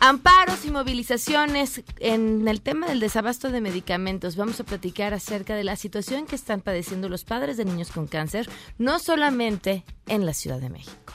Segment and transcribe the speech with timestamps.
[0.00, 4.36] Amparos y movilizaciones en el tema del desabasto de medicamentos.
[4.36, 8.06] Vamos a platicar acerca de la situación que están padeciendo los padres de niños con
[8.06, 8.48] cáncer,
[8.78, 11.14] no solamente en la Ciudad de México.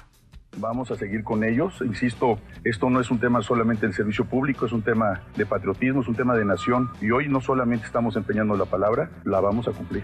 [0.58, 1.73] Vamos a seguir con ellos.
[1.82, 6.02] Insisto, esto no es un tema solamente del servicio público, es un tema de patriotismo,
[6.02, 6.90] es un tema de nación.
[7.02, 10.04] Y hoy no solamente estamos empeñando la palabra, la vamos a cumplir.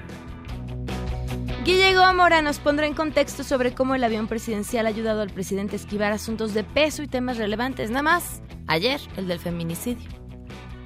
[1.70, 5.76] Guille Gómora nos pondrá en contexto sobre cómo el avión presidencial ha ayudado al presidente
[5.76, 7.92] a esquivar asuntos de peso y temas relevantes.
[7.92, 10.10] Nada más, ayer, el del feminicidio.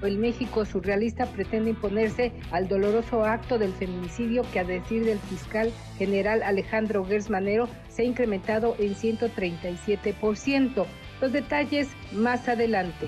[0.01, 5.71] El México surrealista pretende imponerse al doloroso acto del feminicidio que a decir del fiscal
[5.97, 10.85] general Alejandro Gersmanero se ha incrementado en 137%.
[11.21, 13.07] Los detalles más adelante.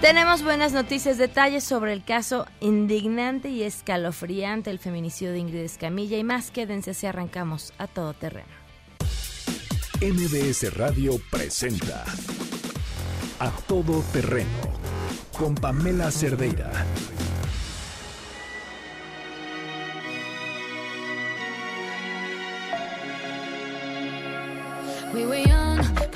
[0.00, 6.18] Tenemos buenas noticias, detalles sobre el caso indignante y escalofriante el feminicidio de Ingrid Escamilla
[6.18, 6.50] y más.
[6.50, 8.46] Quédense si arrancamos a todo terreno.
[10.02, 12.04] MBS Radio presenta
[13.38, 14.46] A Todo Terreno
[15.38, 16.70] con Pamela Cerdeira.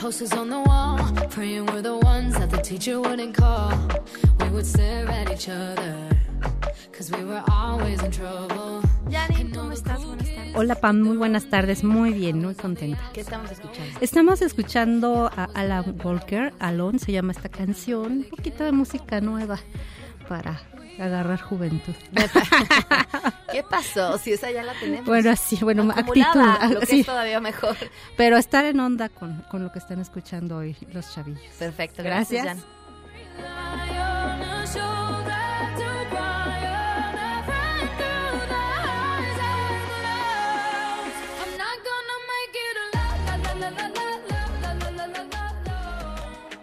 [0.00, 0.96] Posters on the wall,
[1.28, 3.70] praying we're the ones that the teacher wouldn't call.
[4.40, 5.94] We would stare at each other,
[6.90, 8.80] cause we were always in trouble.
[9.10, 10.02] Yani, ¿cómo estás?
[10.02, 10.56] Buenas tardes.
[10.56, 12.98] Hola Pam, muy buenas tardes, muy bien, muy contenta.
[13.12, 14.00] ¿Qué estamos escuchando?
[14.00, 19.58] Estamos escuchando a Alan Walker, Alone se llama esta canción, un poquito de música nueva
[20.30, 20.62] para
[20.98, 21.94] agarrar juventud.
[23.52, 24.18] ¿Qué pasó?
[24.18, 25.06] Si esa ya la tenemos.
[25.06, 26.74] Bueno, así, bueno, Acumulada, actitud.
[26.74, 27.00] Lo que sí.
[27.00, 27.76] es todavía mejor.
[28.16, 31.42] Pero estar en onda con, con lo que están escuchando hoy los chavillos.
[31.58, 32.66] Perfecto, gracias, Gracias.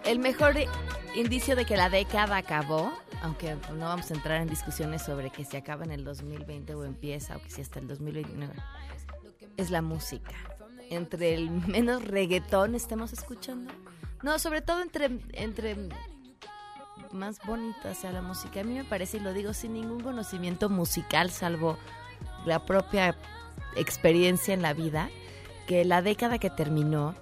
[0.06, 0.56] El mejor
[1.16, 5.46] indicio de que la década acabó, aunque no vamos a entrar en discusiones sobre que
[5.46, 8.54] si acaba en el 2020 o empieza o que si hasta el 2029,
[9.58, 10.36] es la música.
[10.90, 13.74] Entre el menos reggaetón estemos escuchando.
[14.24, 15.90] No, sobre todo entre, entre
[17.12, 18.62] más bonita sea la música.
[18.62, 21.78] A mí me parece, y lo digo sin ningún conocimiento musical, salvo
[22.46, 23.16] la propia
[23.76, 25.10] experiencia en la vida,
[25.68, 27.16] que la década que terminó,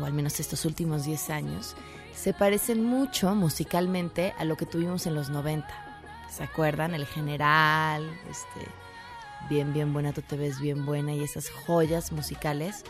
[0.00, 1.76] o al menos estos últimos 10 años,
[2.16, 5.68] se parecen mucho musicalmente a lo que tuvimos en los 90.
[6.30, 6.94] ¿Se acuerdan?
[6.94, 8.68] El general, este,
[9.48, 12.84] bien, bien buena, tú te ves bien buena, y esas joyas musicales,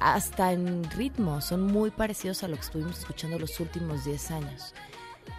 [0.00, 4.74] hasta en ritmo, son muy parecidos a lo que estuvimos escuchando los últimos 10 años.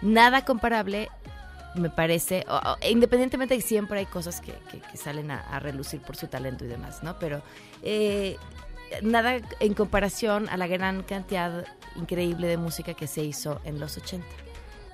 [0.02, 1.10] Nada comparable,
[1.74, 6.00] me parece, o- independientemente de que siempre hay cosas que, que- salen a, a relucir
[6.00, 7.18] por su talento y demás, ¿no?
[7.18, 7.42] Pero
[7.82, 8.36] eh,
[9.02, 11.64] nada en comparación a la gran cantidad
[12.00, 14.26] increíble de música que se hizo en los 80.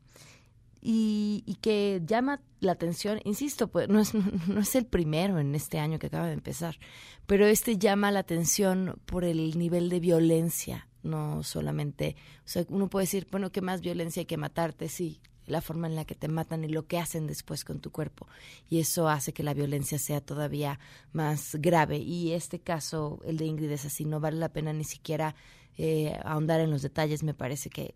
[0.81, 4.15] y, y que llama la atención, insisto, pues no es,
[4.49, 6.79] no es el primero en este año que acaba de empezar,
[7.27, 12.89] pero este llama la atención por el nivel de violencia, no solamente, o sea, uno
[12.89, 14.89] puede decir, bueno, ¿qué más violencia hay que matarte?
[14.89, 17.91] Sí, la forma en la que te matan y lo que hacen después con tu
[17.91, 18.27] cuerpo.
[18.69, 20.79] Y eso hace que la violencia sea todavía
[21.13, 21.99] más grave.
[21.99, 25.35] Y este caso, el de Ingrid, es así, no vale la pena ni siquiera
[25.77, 27.95] eh, ahondar en los detalles, me parece que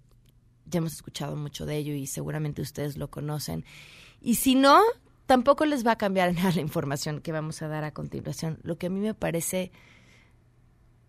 [0.66, 3.64] ya hemos escuchado mucho de ello y seguramente ustedes lo conocen.
[4.20, 4.80] Y si no,
[5.26, 8.58] tampoco les va a cambiar nada la información que vamos a dar a continuación.
[8.62, 9.72] Lo que a mí me parece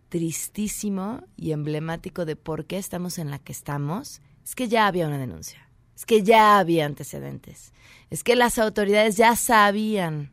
[0.09, 5.07] tristísimo y emblemático de por qué estamos en la que estamos es que ya había
[5.07, 5.62] una denuncia,
[5.95, 7.73] es que ya había antecedentes,
[8.09, 10.31] es que las autoridades ya sabían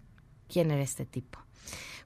[0.48, 1.38] quién era este tipo.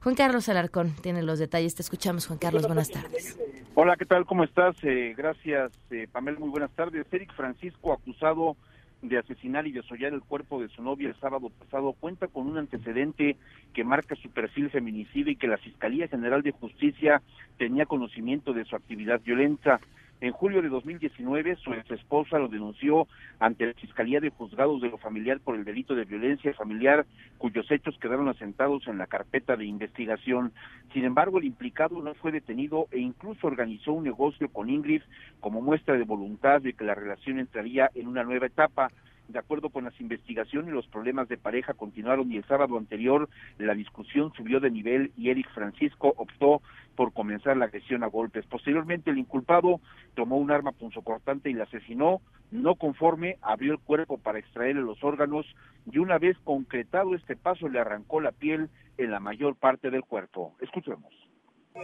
[0.05, 1.73] Juan Carlos Alarcón tiene los detalles.
[1.73, 2.67] Te escuchamos, Juan Carlos.
[2.67, 3.39] Buenas tardes.
[3.73, 4.25] Hola, ¿qué tal?
[4.27, 4.75] ¿Cómo estás?
[4.83, 6.37] Eh, gracias, eh, Pamela.
[6.37, 7.07] Muy buenas tardes.
[7.11, 8.55] Eric Francisco, acusado
[9.01, 12.59] de asesinar y desollar el cuerpo de su novia el sábado pasado, cuenta con un
[12.59, 13.35] antecedente
[13.73, 17.23] que marca su perfil feminicida y que la Fiscalía General de Justicia
[17.57, 19.79] tenía conocimiento de su actividad violenta.
[20.25, 23.07] En julio de 2019, su ex esposa lo denunció
[23.37, 27.05] ante la Fiscalía de Juzgados de lo Familiar por el delito de violencia familiar,
[27.37, 30.51] cuyos hechos quedaron asentados en la carpeta de investigación.
[30.93, 35.03] Sin embargo, el implicado no fue detenido e incluso organizó un negocio con Ingrid
[35.41, 38.89] como muestra de voluntad de que la relación entraría en una nueva etapa.
[39.27, 43.27] De acuerdo con las investigaciones, los problemas de pareja continuaron y el sábado anterior
[43.57, 46.61] la discusión subió de nivel y Eric Francisco optó
[46.95, 48.45] por comenzar la agresión a golpes.
[48.45, 49.81] Posteriormente, el inculpado
[50.13, 52.21] tomó un arma punzocortante y la asesinó.
[52.51, 55.45] No conforme, abrió el cuerpo para extraerle los órganos
[55.91, 60.03] y una vez concretado este paso le arrancó la piel en la mayor parte del
[60.03, 60.55] cuerpo.
[60.61, 61.13] Escuchemos.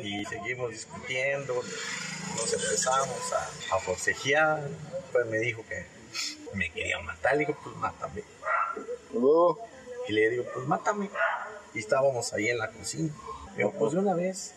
[0.01, 4.59] Y seguimos discutiendo, nos empezamos a, a
[5.11, 6.00] pues me dijo que
[6.53, 8.23] me quería matar, le digo, pues mátame.
[10.07, 11.09] Y le digo, pues mátame.
[11.73, 13.13] Y estábamos ahí en la cocina.
[13.55, 14.55] Digo, pues de una vez.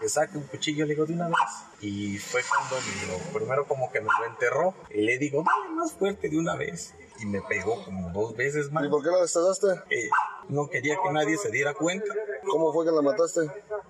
[0.00, 1.36] Que saque un cuchillo, le digo, de una vez.
[1.80, 2.76] Y fue cuando
[3.08, 4.74] lo primero como que me lo enterró.
[4.90, 6.94] Y le digo, dale más fuerte de una vez.
[7.20, 8.84] Y me pegó como dos veces más.
[8.84, 9.68] ¿Y por qué la destazaste?
[9.90, 10.08] Eh,
[10.48, 12.12] no quería que nadie se diera cuenta.
[12.48, 13.42] ¿Cómo fue que la mataste?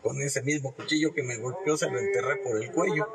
[0.02, 3.06] Con ese mismo cuchillo que me golpeó, se lo enterré por el cuello.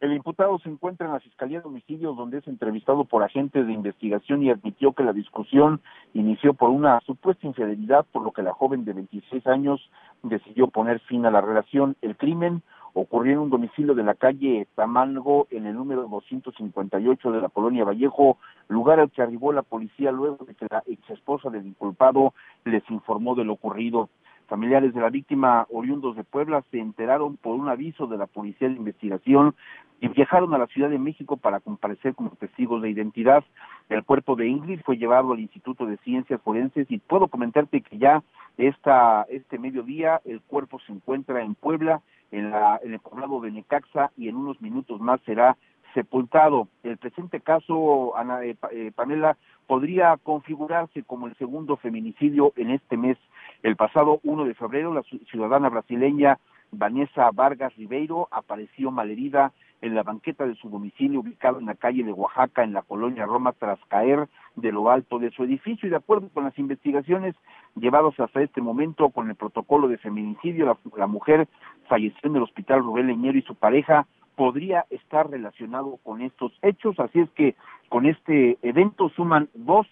[0.00, 3.72] El imputado se encuentra en la Fiscalía de Homicidios, donde es entrevistado por agentes de
[3.72, 5.80] investigación y admitió que la discusión
[6.14, 9.90] inició por una supuesta infidelidad, por lo que la joven de 26 años
[10.22, 11.96] decidió poner fin a la relación.
[12.00, 12.62] El crimen
[12.94, 17.84] ocurrió en un domicilio de la calle Tamango, en el número 258 de la colonia
[17.84, 22.34] Vallejo, lugar al que arribó la policía luego de que la ex esposa del inculpado
[22.64, 24.08] les informó de lo ocurrido.
[24.48, 28.68] Familiares de la víctima, oriundos de Puebla, se enteraron por un aviso de la Policía
[28.68, 29.54] de Investigación
[30.00, 33.44] y viajaron a la Ciudad de México para comparecer como testigos de identidad.
[33.90, 37.98] El cuerpo de Ingrid fue llevado al Instituto de Ciencias Forenses y puedo comentarte que
[37.98, 38.22] ya
[38.56, 43.50] esta, este mediodía el cuerpo se encuentra en Puebla, en, la, en el poblado de
[43.50, 45.58] Necaxa y en unos minutos más será
[45.94, 46.68] sepultado.
[46.82, 49.36] El presente caso, Ana, eh, eh, Pamela,
[49.66, 53.18] podría configurarse como el segundo feminicidio en este mes.
[53.62, 56.38] El pasado 1 de febrero, la ciudadana brasileña
[56.70, 62.04] Vanessa Vargas Ribeiro apareció malherida en la banqueta de su domicilio ubicado en la calle
[62.04, 65.86] de Oaxaca, en la colonia Roma, tras caer de lo alto de su edificio.
[65.86, 67.34] Y de acuerdo con las investigaciones
[67.76, 71.48] llevadas hasta este momento con el protocolo de feminicidio, la, la mujer
[71.88, 74.06] falleció en el hospital Rubén Leñero y su pareja
[74.36, 76.98] podría estar relacionado con estos hechos.
[77.00, 77.56] Así es que
[77.88, 79.86] con este evento suman dos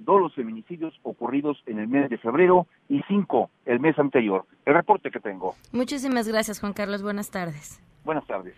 [0.00, 4.44] dos los feminicidios ocurridos en el mes de febrero y cinco el mes anterior.
[4.64, 5.54] El reporte que tengo.
[5.72, 7.02] Muchísimas gracias, Juan Carlos.
[7.02, 7.80] Buenas tardes.
[8.04, 8.54] Buenas tardes.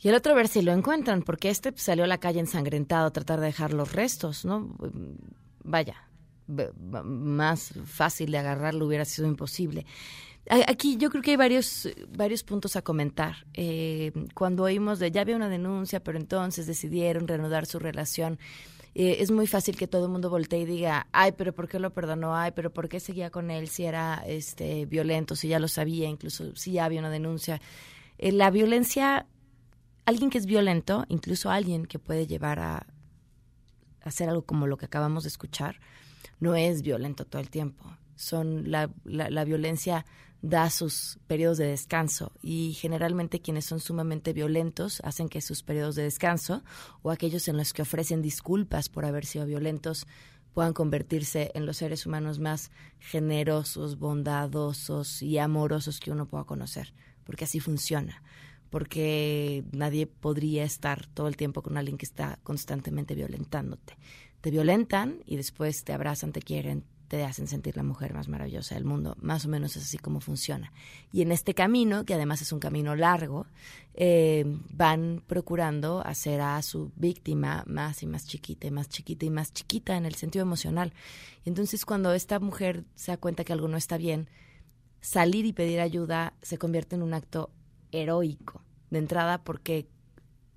[0.00, 3.06] Y el otro a ver si lo encuentran, porque este salió a la calle ensangrentado
[3.06, 4.76] a tratar de dejar los restos, ¿no?
[5.62, 5.96] Vaya,
[6.46, 9.86] más fácil de agarrarlo hubiera sido imposible.
[10.68, 13.46] Aquí yo creo que hay varios, varios puntos a comentar.
[13.54, 18.38] Eh, cuando oímos de ya había una denuncia, pero entonces decidieron reanudar su relación,
[18.94, 21.78] eh, es muy fácil que todo el mundo voltee y diga, ay, pero ¿por qué
[21.80, 22.36] lo perdonó?
[22.36, 26.08] Ay, pero ¿por qué seguía con él si era este violento, si ya lo sabía,
[26.08, 27.60] incluso si ya había una denuncia?
[28.18, 29.26] Eh, la violencia,
[30.06, 32.86] alguien que es violento, incluso alguien que puede llevar a
[34.02, 35.80] hacer algo como lo que acabamos de escuchar,
[36.38, 37.84] no es violento todo el tiempo.
[38.14, 40.06] Son la, la, la violencia
[40.44, 42.32] da sus periodos de descanso.
[42.42, 46.62] Y generalmente quienes son sumamente violentos hacen que sus periodos de descanso
[47.02, 50.06] o aquellos en los que ofrecen disculpas por haber sido violentos
[50.52, 52.70] puedan convertirse en los seres humanos más
[53.00, 58.22] generosos, bondadosos y amorosos que uno pueda conocer, porque así funciona,
[58.70, 63.96] porque nadie podría estar todo el tiempo con alguien que está constantemente violentándote.
[64.42, 68.74] Te violentan y después te abrazan, te quieren, te hacen sentir la mujer más maravillosa
[68.74, 69.16] del mundo.
[69.20, 70.72] Más o menos es así como funciona.
[71.12, 73.46] Y en este camino, que además es un camino largo,
[73.94, 79.30] eh, van procurando hacer a su víctima más y más chiquita y más chiquita y
[79.30, 80.92] más chiquita en el sentido emocional.
[81.44, 84.28] Y entonces cuando esta mujer se da cuenta que algo no está bien,
[85.00, 87.50] salir y pedir ayuda se convierte en un acto
[87.92, 89.86] heroico de entrada porque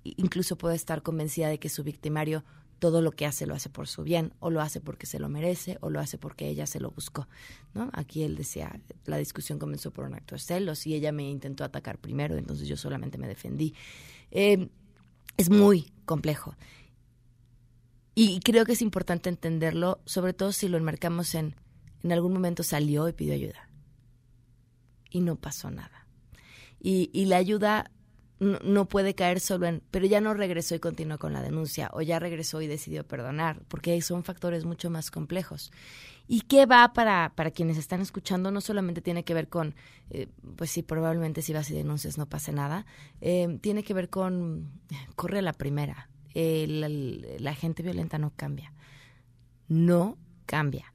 [0.02, 2.44] incluso puede estar convencida de que su victimario
[2.78, 5.28] todo lo que hace lo hace por su bien, o lo hace porque se lo
[5.28, 7.28] merece, o lo hace porque ella se lo buscó.
[7.74, 7.90] ¿no?
[7.92, 11.64] Aquí él decía, la discusión comenzó por un acto de celos y ella me intentó
[11.64, 13.74] atacar primero, entonces yo solamente me defendí.
[14.30, 14.68] Eh,
[15.36, 16.54] es muy complejo.
[18.14, 21.54] Y creo que es importante entenderlo, sobre todo si lo enmarcamos en,
[22.02, 23.68] en algún momento salió y pidió ayuda.
[25.10, 26.06] Y no pasó nada.
[26.80, 27.92] Y, y la ayuda
[28.40, 32.02] no, puede caer solo en, pero ya no regresó y continuó con la denuncia, o
[32.02, 35.72] ya regresó y decidió perdonar, porque son factores mucho más complejos.
[36.26, 38.50] ¿Y qué va para, para quienes están escuchando?
[38.50, 39.74] No solamente tiene que ver con,
[40.10, 42.86] eh, pues sí, probablemente si vas y denuncias no pase nada,
[43.20, 44.70] eh, tiene que ver con,
[45.16, 48.72] corre la primera, la gente violenta no cambia,
[49.66, 50.16] no
[50.46, 50.92] cambia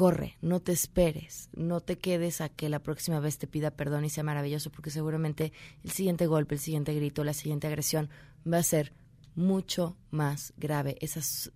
[0.00, 4.06] corre, no te esperes, no te quedes a que la próxima vez te pida perdón
[4.06, 5.52] y sea maravilloso, porque seguramente
[5.84, 8.08] el siguiente golpe, el siguiente grito, la siguiente agresión
[8.50, 8.94] va a ser
[9.34, 10.96] mucho más grave.
[11.02, 11.52] Esas,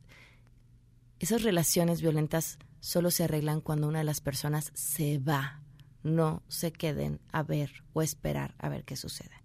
[1.21, 5.63] esas relaciones violentas solo se arreglan cuando una de las personas se va.
[6.03, 9.43] No se queden a ver o esperar a ver qué sucede.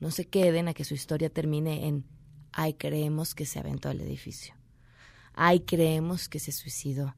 [0.00, 2.06] No se queden a que su historia termine en
[2.52, 4.54] ay, creemos que se aventó al edificio.
[5.34, 7.14] Ay, creemos que se suicidó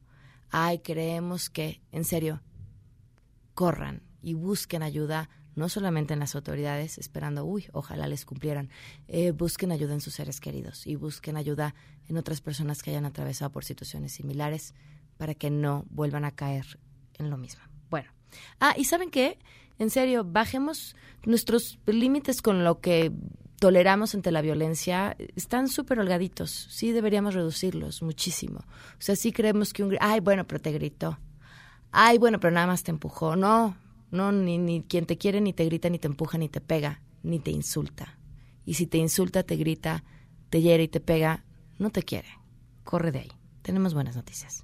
[0.51, 2.41] ay, creemos que, en serio,
[3.53, 8.69] corran y busquen ayuda, no solamente en las autoridades, esperando, uy, ojalá les cumplieran,
[9.07, 11.75] eh, busquen ayuda en sus seres queridos y busquen ayuda
[12.07, 14.73] en otras personas que hayan atravesado por situaciones similares
[15.17, 16.79] para que no vuelvan a caer
[17.17, 17.61] en lo mismo.
[17.89, 18.11] Bueno,
[18.59, 19.39] ah, y ¿saben qué?
[19.77, 23.11] En serio, bajemos nuestros límites con lo que
[23.61, 26.49] toleramos ante la violencia están súper holgaditos.
[26.49, 28.61] Sí deberíamos reducirlos muchísimo.
[28.61, 29.95] O sea, sí creemos que un...
[29.99, 31.19] Ay, bueno, pero te gritó.
[31.91, 33.35] Ay, bueno, pero nada más te empujó.
[33.35, 33.77] No,
[34.09, 37.03] no, ni, ni quien te quiere ni te grita, ni te empuja, ni te pega,
[37.21, 38.17] ni te insulta.
[38.65, 40.03] Y si te insulta, te grita,
[40.49, 41.45] te hiere y te pega,
[41.77, 42.29] no te quiere.
[42.83, 43.31] Corre de ahí.
[43.61, 44.63] Tenemos buenas noticias.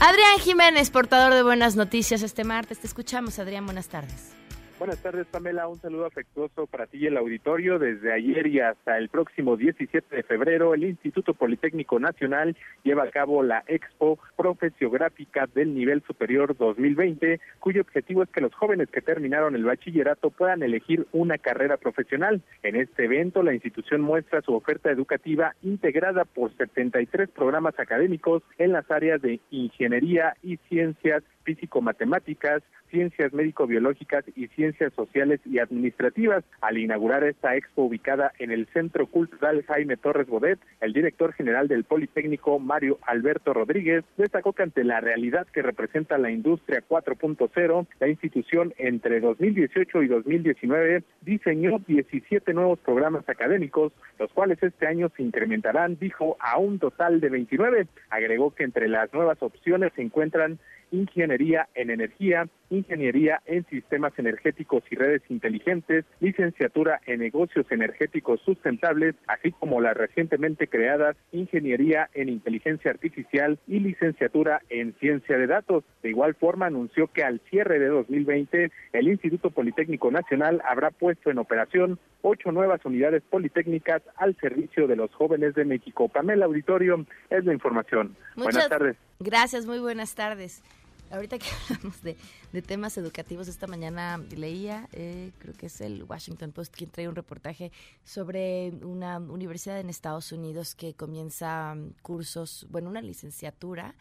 [0.00, 2.78] Adrián Jiménez, portador de buenas noticias este martes.
[2.78, 3.64] Te escuchamos, Adrián.
[3.64, 4.37] Buenas tardes.
[4.78, 5.66] Buenas tardes, Pamela.
[5.66, 7.80] Un saludo afectuoso para ti y el auditorio.
[7.80, 13.10] Desde ayer y hasta el próximo 17 de febrero, el Instituto Politécnico Nacional lleva a
[13.10, 19.02] cabo la Expo Profesiográfica del Nivel Superior 2020, cuyo objetivo es que los jóvenes que
[19.02, 22.40] terminaron el bachillerato puedan elegir una carrera profesional.
[22.62, 28.74] En este evento, la institución muestra su oferta educativa integrada por 73 programas académicos en
[28.74, 36.44] las áreas de ingeniería y ciencias físico-matemáticas, ciencias médico-biológicas y ciencias sociales y administrativas.
[36.60, 41.66] Al inaugurar esta expo ubicada en el Centro Cultural Jaime Torres Bodet, el director general
[41.66, 47.86] del Politécnico, Mario Alberto Rodríguez, destacó que ante la realidad que representa la industria 4.0,
[47.98, 55.10] la institución entre 2018 y 2019 diseñó 17 nuevos programas académicos, los cuales este año
[55.16, 57.86] se incrementarán, dijo, a un total de 29.
[58.10, 60.58] Agregó que entre las nuevas opciones se encuentran
[60.90, 69.14] ingeniería en energía, ingeniería en sistemas energéticos y redes inteligentes, licenciatura en negocios energéticos sustentables,
[69.26, 75.84] así como las recientemente creadas ingeniería en inteligencia artificial y licenciatura en ciencia de datos.
[76.02, 81.30] De igual forma, anunció que al cierre de 2020, el Instituto Politécnico Nacional habrá puesto
[81.30, 86.08] en operación ocho nuevas unidades politécnicas al servicio de los jóvenes de México.
[86.08, 88.16] Pamela Auditorio es la información.
[88.36, 88.96] buenas tardes.
[89.20, 90.62] Gracias, muy buenas tardes.
[91.10, 92.16] Ahorita que hablamos de,
[92.62, 97.14] temas educativos, esta mañana leía, eh, creo que es el Washington Post quien trae un
[97.14, 97.72] reportaje
[98.04, 103.94] sobre una universidad en Estados Unidos que comienza mm, cursos, bueno, una licenciatura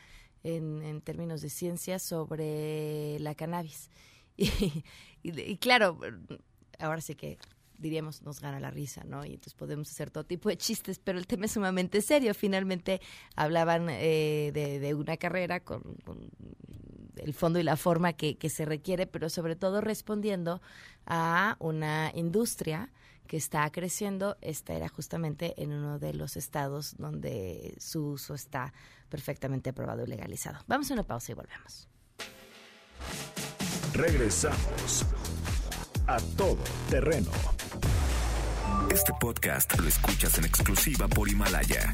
[0.43, 3.89] en, términos de ciencia sobre la cannabis.
[4.37, 5.99] y claro,
[6.79, 7.37] ahora sí que
[7.77, 9.23] diríamos, nos gana la risa, ¿no?
[9.25, 12.33] Y entonces podemos hacer todo tipo de chistes, pero el tema es sumamente serio.
[12.33, 13.01] Finalmente
[13.35, 15.83] hablaban eh, de, una carrera con,
[17.19, 20.61] el fondo y la forma que, se requiere, pero sobre todo respondiendo
[21.05, 22.91] a una industria
[23.27, 24.37] que está creciendo.
[24.41, 28.73] Esta era justamente en uno de los estados donde su uso está
[29.09, 30.59] perfectamente aprobado y legalizado.
[30.67, 31.89] Vamos a una pausa y volvemos.
[33.93, 35.05] Regresamos
[36.07, 36.57] a todo
[36.89, 37.31] terreno
[38.91, 41.93] Este podcast lo escuchas en exclusiva por Himalaya.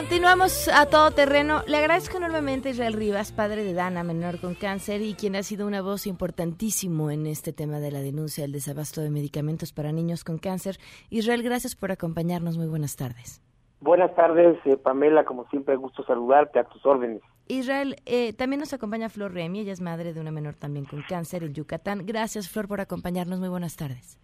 [0.00, 1.60] Continuamos a todo terreno.
[1.68, 5.42] Le agradezco enormemente a Israel Rivas, padre de Dana, menor con cáncer, y quien ha
[5.42, 9.92] sido una voz importantísimo en este tema de la denuncia del desabasto de medicamentos para
[9.92, 10.76] niños con cáncer.
[11.10, 12.56] Israel, gracias por acompañarnos.
[12.56, 13.42] Muy buenas tardes.
[13.82, 15.24] Buenas tardes, eh, Pamela.
[15.24, 17.20] Como siempre, gusto saludarte a tus órdenes.
[17.48, 19.60] Israel, eh, también nos acompaña Flor Remy.
[19.60, 22.06] Ella es madre de una menor también con cáncer en Yucatán.
[22.06, 23.38] Gracias, Flor, por acompañarnos.
[23.38, 24.18] Muy buenas tardes.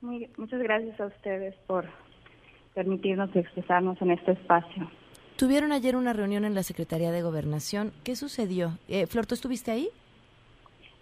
[0.00, 1.84] Muy, muchas gracias a ustedes por
[2.72, 4.88] permitirnos expresarnos en este espacio.
[5.36, 7.92] Tuvieron ayer una reunión en la Secretaría de Gobernación.
[8.04, 8.78] ¿Qué sucedió?
[8.88, 9.88] Eh, Flor, ¿tú estuviste ahí?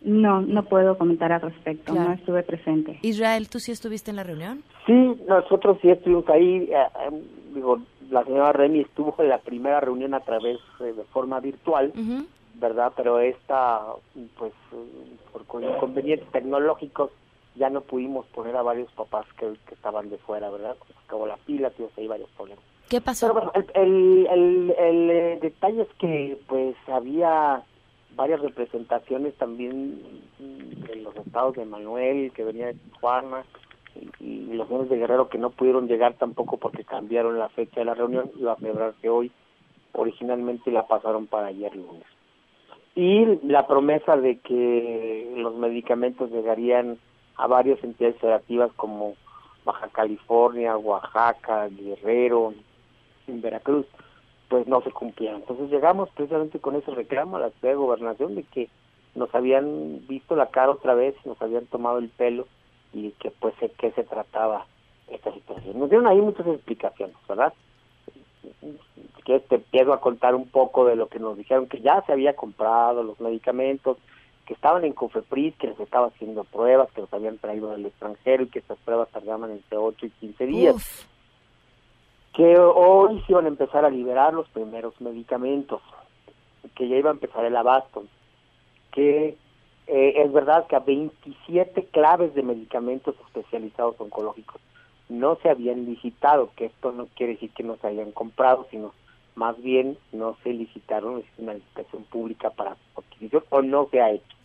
[0.03, 2.99] No, no puedo comentar al respecto, no estuve presente.
[3.03, 4.63] Israel, ¿tú sí estuviste en la reunión?
[4.87, 4.93] Sí,
[5.29, 6.71] nosotros sí estuvimos ahí.
[6.71, 7.23] Eh, eh,
[7.55, 11.93] digo, la señora Remy estuvo en la primera reunión a través de forma virtual,
[12.55, 12.93] ¿verdad?
[12.97, 13.83] Pero esta,
[14.39, 14.53] pues,
[15.33, 17.11] por inconvenientes tecnológicos,
[17.57, 20.77] ya no pudimos poner a varios papás que, estaban de fuera, ¿verdad?
[20.87, 22.65] Se acabó la pila, tuvimos ahí varios problemas.
[22.91, 23.53] ¿Qué pasó?
[23.75, 27.63] El, el, el, eh, detalle es que pues había
[28.17, 30.03] varias representaciones también
[30.41, 33.45] en los estados de Manuel, que venía de Tijuana,
[34.19, 37.87] y, los niños de Guerrero que no pudieron llegar tampoco porque cambiaron la fecha de
[37.87, 39.31] la reunión, iba a celebrarse hoy,
[39.93, 42.03] originalmente la pasaron para ayer lunes.
[42.97, 46.99] Y la promesa de que los medicamentos llegarían
[47.37, 49.15] a varias entidades federativas como
[49.65, 52.53] Baja California, Oaxaca, Guerrero,
[53.31, 53.87] en Veracruz,
[54.49, 55.41] pues no se cumplieron.
[55.41, 58.69] Entonces llegamos precisamente con ese reclamo a la ciudad de gobernación de que
[59.15, 62.47] nos habían visto la cara otra vez, nos habían tomado el pelo
[62.93, 64.67] y que pues de qué se trataba
[65.09, 65.79] esta situación.
[65.79, 67.53] Nos dieron ahí muchas explicaciones, ¿verdad?
[69.25, 72.13] Que te empiezo a contar un poco de lo que nos dijeron, que ya se
[72.13, 73.99] había comprado los medicamentos,
[74.47, 78.45] que estaban en Cofepris, que les estaba haciendo pruebas, que los habían traído del extranjero
[78.45, 81.07] y que estas pruebas tardaban entre 8 y 15 días.
[82.35, 85.83] Que hoy se iban a empezar a liberar los primeros medicamentos,
[86.75, 88.05] que ya iba a empezar el abasto,
[88.93, 89.37] que
[89.87, 94.61] eh, es verdad que a 27 claves de medicamentos especializados oncológicos
[95.09, 98.95] no se habían licitado, que esto no quiere decir que no se hayan comprado, sino
[99.35, 104.13] más bien no se licitaron, es una licitación pública para adquisición o no se ha
[104.13, 104.37] hecho.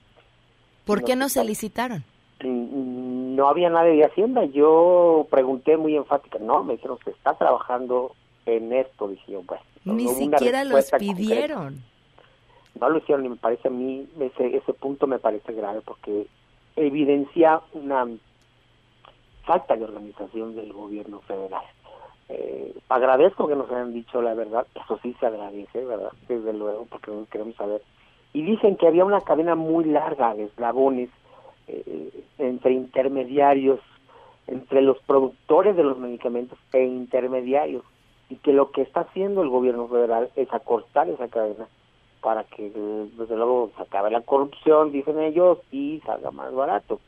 [0.86, 2.04] ¿Por qué no se licitaron?
[2.44, 4.46] Mm, no había nadie de Hacienda.
[4.46, 8.14] Yo pregunté muy enfática, no, me dijeron, se está trabajando
[8.46, 9.08] en esto.
[9.08, 9.64] Dije yo, bueno.
[9.86, 11.84] Ni siquiera los pidieron.
[12.80, 16.28] No lo hicieron y me parece a mí, ese, ese punto me parece grave porque
[16.76, 18.06] evidencia una
[19.46, 21.64] falta de organización del gobierno federal.
[22.28, 26.12] Eh, agradezco que nos hayan dicho la verdad, eso sí se agradece, ¿verdad?
[26.28, 27.82] Desde luego, porque queremos saber
[28.36, 31.10] y dicen que había una cadena muy larga de eslabones
[31.68, 33.80] eh, entre intermediarios,
[34.48, 37.84] entre los productores de los medicamentos e intermediarios,
[38.30, 41.68] y que lo que está haciendo el gobierno federal es acortar esa cadena
[42.22, 47.00] para que desde luego se acabe la corrupción, dicen ellos, y salga más barato.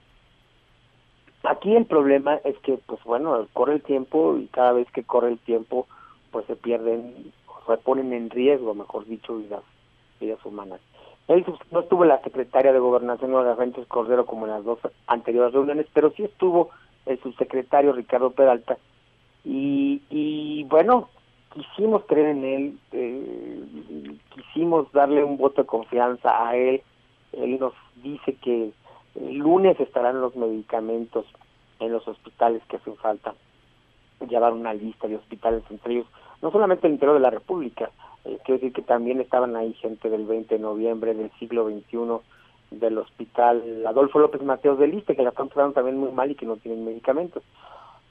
[1.43, 5.29] Aquí el problema es que, pues bueno, corre el tiempo y cada vez que corre
[5.29, 5.87] el tiempo,
[6.31, 7.31] pues se pierden,
[7.65, 9.63] se ponen en riesgo, mejor dicho, vidas,
[10.19, 10.81] vidas humanas.
[11.27, 15.53] Él no estuvo la secretaria de Gobernación, de Fuentes Cordero, como en las dos anteriores
[15.53, 16.69] reuniones, pero sí estuvo
[17.05, 18.77] el subsecretario Ricardo Peralta.
[19.43, 21.09] Y, y bueno,
[21.53, 26.81] quisimos creer en él, eh, quisimos darle un voto de confianza a él.
[27.33, 28.71] Él nos dice que
[29.15, 31.25] el lunes estarán los medicamentos
[31.79, 33.33] en los hospitales que hacen falta.
[34.27, 36.07] Llevar una lista de hospitales entre ellos,
[36.41, 37.91] no solamente el interior de la República,
[38.27, 42.19] eh, quiero decir que también estaban ahí gente del 20 de noviembre del siglo XXI
[42.71, 46.35] del hospital Adolfo López Mateos del Liste, que la están tratando también muy mal y
[46.35, 47.43] que no tienen medicamentos.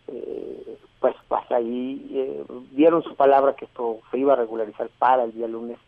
[0.09, 5.25] Eh, pues, pues ahí eh, dieron su palabra que esto se iba a regularizar para
[5.25, 5.79] el día lunes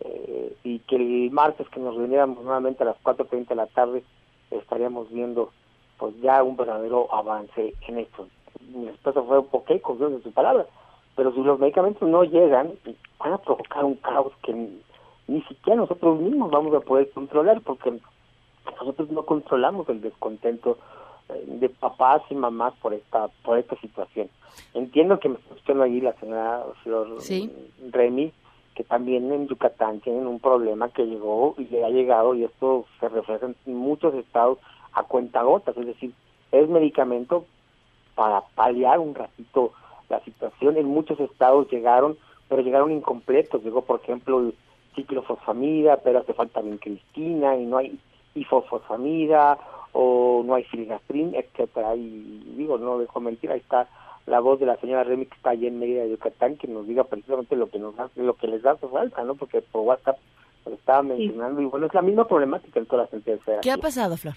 [0.00, 4.02] eh, y que el martes que nos reuniéramos nuevamente a las 4.30 de la tarde
[4.50, 5.52] estaríamos viendo
[5.96, 8.28] pues ya un verdadero avance en esto.
[8.74, 10.66] Mi respuesta fue, ok, confío en su palabra
[11.16, 12.72] pero si los medicamentos no llegan,
[13.18, 14.52] van a provocar un caos que
[15.28, 17.98] ni, siquiera nosotros mismos vamos a poder controlar, porque
[18.80, 20.78] nosotros no controlamos el descontento
[21.28, 24.28] eh, de papás y mamás por esta por esta situación.
[24.74, 27.18] Entiendo que me está escuchando ahí la señora Flor
[27.90, 28.32] Remy,
[28.74, 32.86] que también en Yucatán tienen un problema que llegó y le ha llegado, y esto
[33.00, 34.58] se refleja en muchos estados,
[34.92, 36.12] a cuentagotas, es decir,
[36.50, 37.46] es medicamento
[38.14, 39.72] para paliar un ratito
[40.12, 40.76] la situación.
[40.76, 42.16] En muchos estados llegaron,
[42.48, 43.64] pero llegaron incompletos.
[43.64, 44.54] Llegó, por ejemplo, el
[44.94, 47.98] ciclofosfamida, pero hace falta vincristina y no hay
[48.34, 49.58] ifosfamida
[49.92, 51.96] o no hay filgastrin, etcétera.
[51.96, 53.88] Y digo, no dejo mentir, ahí está
[54.26, 57.04] la voz de la señora Remy que está allá en Mérida, Yucatán, que nos diga
[57.04, 59.34] precisamente lo que nos lo que les da falta, ¿no?
[59.34, 60.18] Porque por WhatsApp
[60.64, 63.78] lo estaba mencionando y bueno, es la misma problemática en todas las entidades ¿Qué ha
[63.78, 64.34] pasado, Flor?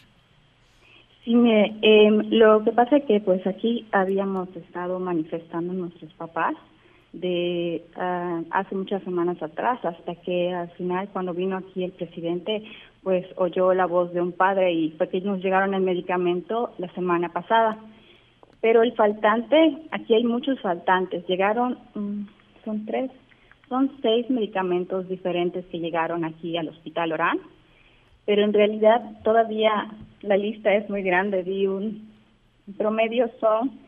[1.26, 6.54] Sí, mire, em, lo que pasa es que pues aquí habíamos estado manifestando nuestros papás
[7.14, 12.64] de ah, hace muchas semanas atrás hasta que al final cuando vino aquí el presidente
[13.02, 16.94] pues oyó la voz de un padre y fue que nos llegaron el medicamento la
[16.94, 17.80] semana pasada.
[18.62, 22.28] Pero el faltante aquí hay muchos faltantes llegaron mm,
[22.64, 23.10] son tres
[23.68, 27.40] son seis medicamentos diferentes que llegaron aquí al hospital Orán
[28.26, 32.10] pero en realidad todavía la lista es muy grande vi un
[32.78, 33.80] promedio son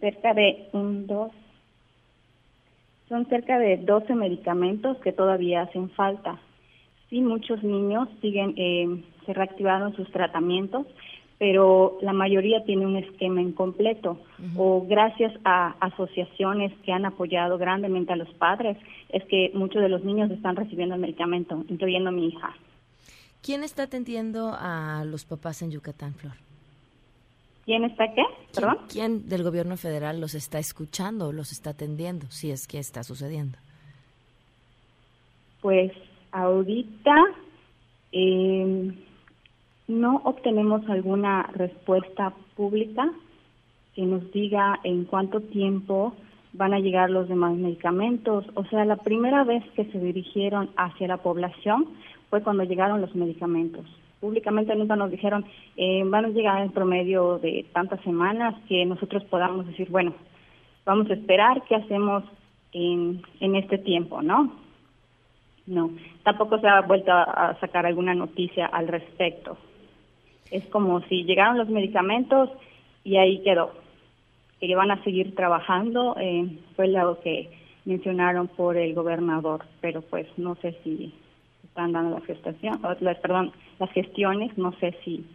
[0.00, 1.32] cerca de un dos
[3.08, 6.38] son cerca de 12 medicamentos que todavía hacen falta.
[7.08, 10.86] Sí, muchos niños siguen, eh, se reactivaron sus tratamientos,
[11.38, 14.18] pero la mayoría tiene un esquema incompleto
[14.56, 18.76] o gracias a asociaciones que han apoyado grandemente a los padres
[19.10, 22.54] es que muchos de los niños están recibiendo el medicamento, incluyendo mi hija.
[23.46, 26.32] ¿Quién está atendiendo a los papás en Yucatán, Flor?
[27.64, 28.24] ¿Quién está qué?
[28.52, 28.78] ¿Perdón?
[28.92, 33.04] ¿Quién, del gobierno federal los está escuchando o los está atendiendo, si es que está
[33.04, 33.56] sucediendo?
[35.60, 35.92] Pues
[36.32, 37.14] ahorita
[38.10, 38.96] em,
[39.86, 43.12] no obtenemos alguna respuesta pública
[43.94, 46.16] que nos diga en cuánto tiempo
[46.52, 48.44] van a llegar los demás medicamentos.
[48.54, 51.86] O sea, la primera vez que se dirigieron hacia la población
[52.30, 53.84] fue cuando llegaron los medicamentos
[54.20, 55.44] públicamente nunca nos dijeron,
[55.76, 60.14] eh, van a llegar en promedio de tantas semanas que nosotros podamos decir, bueno,
[60.84, 62.24] vamos a esperar qué hacemos
[62.72, 64.52] en, en este tiempo, ¿no?
[65.66, 65.90] No,
[66.22, 69.56] tampoco se ha vuelto a sacar alguna noticia al respecto.
[70.50, 72.50] Es como si llegaron los medicamentos
[73.02, 73.72] y ahí quedó.
[74.60, 77.50] Que van a seguir trabajando, eh, fue lo que
[77.84, 81.12] mencionaron por el gobernador, pero pues no sé si
[81.76, 85.26] están dando la gestación, las, perdón, las gestiones, no sé si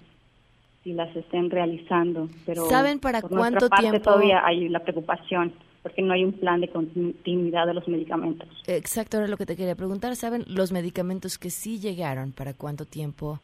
[0.83, 5.53] si las estén realizando, pero ¿saben para cuánto tiempo todavía hay la preocupación?
[5.83, 8.47] porque no hay un plan de continuidad de los medicamentos.
[8.67, 10.15] Exacto, era lo que te quería preguntar.
[10.15, 13.39] ¿Saben los medicamentos que sí llegaron, para cuánto tiempo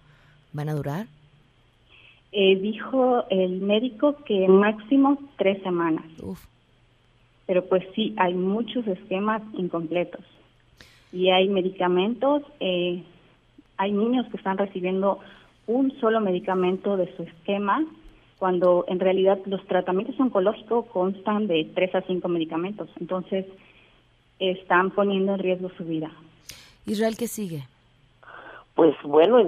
[0.54, 1.08] van a durar?
[2.32, 6.06] Eh, dijo el médico que máximo tres semanas.
[6.22, 6.46] Uf.
[7.48, 10.24] Pero pues sí, hay muchos esquemas incompletos
[11.12, 13.04] y hay medicamentos, eh,
[13.78, 15.20] hay niños que están recibiendo
[15.67, 17.86] un solo medicamento de su esquema,
[18.39, 22.89] cuando en realidad los tratamientos oncológicos constan de tres a cinco medicamentos.
[23.00, 23.46] Entonces,
[24.39, 26.12] están poniendo en riesgo su vida.
[26.86, 27.63] Israel, ¿qué sigue?
[28.76, 29.39] Pues bueno,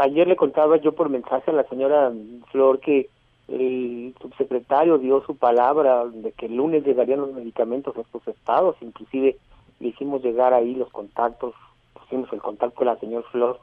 [0.00, 2.10] ayer le contaba yo por mensaje a la señora
[2.50, 3.08] Flor que
[3.48, 8.76] el subsecretario dio su palabra de que el lunes llegarían los medicamentos a estos estados,
[8.80, 9.36] inclusive
[9.82, 11.54] le hicimos llegar ahí los contactos,
[11.92, 13.58] pusimos el contacto de la señora Flor,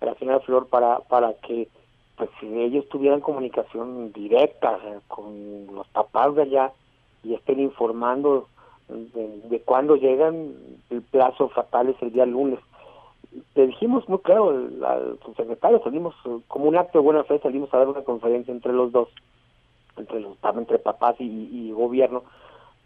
[0.00, 1.68] la señora Flor para, para que
[2.16, 6.72] pues ellos tuvieran comunicación directa con los papás de allá
[7.22, 8.48] y estén informando
[8.88, 10.54] de, de cuándo llegan,
[10.88, 12.58] el plazo fatal es el día lunes.
[13.54, 16.14] Le dijimos muy claro al subsecretario, salimos
[16.48, 19.10] como un acto de buena fe, salimos a dar una conferencia entre los dos,
[19.98, 22.22] entre los entre papás y gobierno,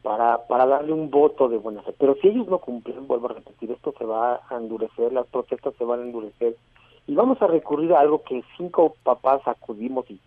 [0.02, 1.94] para, para darle un voto de buena fe.
[1.98, 5.74] Pero si ellos no cumplen, vuelvo a repetir, esto se va a endurecer, las protestas
[5.78, 6.56] se van a endurecer
[7.06, 10.18] y vamos a recurrir a algo que cinco papás acudimos y,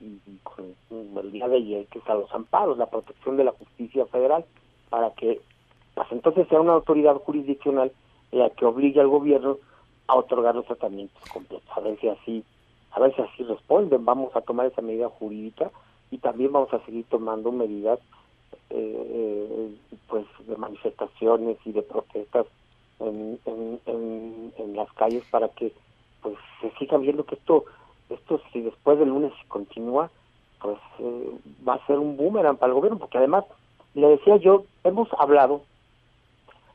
[0.44, 0.76] con
[1.18, 4.46] el día de ayer, que es a los amparos, la protección de la justicia federal,
[4.90, 5.42] para que
[5.94, 7.92] pues entonces sea una autoridad jurisdiccional
[8.32, 9.58] la que obligue al gobierno
[10.08, 12.44] a otorgar los tratamientos completos, a ver si así,
[12.92, 15.72] a ver si así responden, vamos a tomar esa medida jurídica
[16.12, 18.00] y también vamos a seguir tomando medidas
[18.78, 19.76] eh,
[20.08, 22.46] pues de manifestaciones y de protestas
[23.00, 25.72] en, en, las calles para que
[26.22, 27.66] pues se siga viendo que esto
[28.10, 30.10] esto si después del lunes continúa
[30.62, 31.32] pues eh,
[31.68, 33.46] va a ser un boomerang para el gobierno porque además
[33.94, 35.62] le decía yo hemos hablado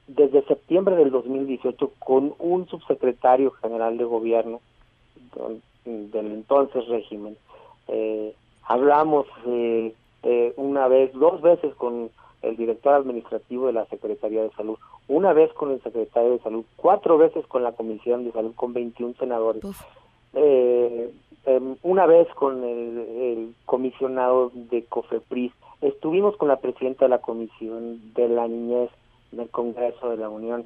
[0.07, 4.61] desde septiembre del 2018 con un subsecretario general de gobierno
[5.85, 7.37] del entonces régimen.
[7.89, 8.35] Eh,
[8.65, 12.11] hablamos eh, eh, una vez, dos veces con
[12.43, 14.79] el director administrativo de la Secretaría de Salud,
[15.09, 18.73] una vez con el secretario de Salud, cuatro veces con la Comisión de Salud con
[18.73, 19.63] 21 senadores.
[20.35, 21.13] Eh,
[21.47, 27.21] em, una vez con el, el, comisionado de COFEPRIS, estuvimos con la presidenta de la
[27.21, 28.91] Comisión de la Niñez
[29.33, 30.65] del Congreso de la Unión,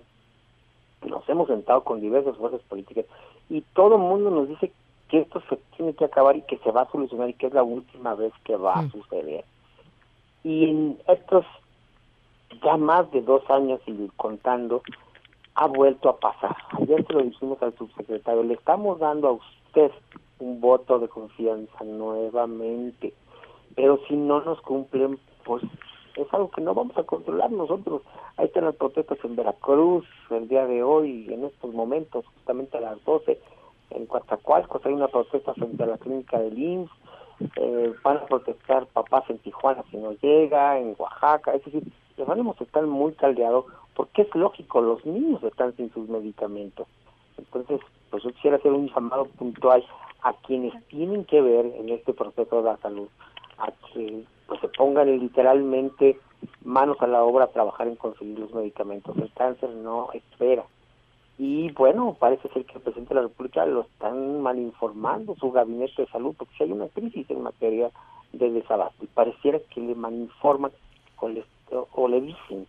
[1.09, 3.05] nos hemos sentado con diversas fuerzas políticas
[3.49, 4.73] y todo el mundo nos dice
[5.09, 7.55] que esto se tiene que acabar y que se va a solucionar y que es
[7.55, 8.91] la última vez que va a mm.
[8.93, 9.45] suceder.
[10.43, 11.45] Y en estos
[12.63, 14.83] ya más de dos años y contando,
[15.55, 16.57] ha vuelto a pasar.
[16.81, 19.91] Ayer se lo dijimos al subsecretario, le estamos dando a usted
[20.39, 23.15] un voto de confianza nuevamente,
[23.75, 25.63] pero si no nos cumplen, pues
[26.17, 28.03] es algo que no vamos a controlar nosotros.
[28.37, 32.81] Ahí están las protestas en Veracruz el día de hoy, en estos momentos, justamente a
[32.81, 33.41] las 12,
[33.95, 36.91] en Coatzacoalcos hay una protesta frente a la clínica del IMSS,
[37.57, 41.83] eh, van a protestar papás en Tijuana si no llega, en Oaxaca, es decir,
[42.17, 46.87] los ánimos están muy caldeados porque es lógico, los niños están sin sus medicamentos.
[47.39, 47.81] Entonces,
[48.11, 49.85] pues yo quisiera hacer un llamado puntual
[50.23, 53.09] a quienes tienen que ver en este proceso de la salud,
[53.59, 56.19] a que pues se pongan literalmente
[56.63, 59.17] manos a la obra a trabajar en conseguir los medicamentos.
[59.17, 60.65] El cáncer no espera.
[61.39, 65.51] Y bueno, parece ser que el presidente de la República lo están mal informando, su
[65.51, 67.91] gabinete de salud, porque si hay una crisis en materia
[68.33, 70.73] de desabasto y pareciera que le malinforman
[71.21, 72.67] o le, o le dicen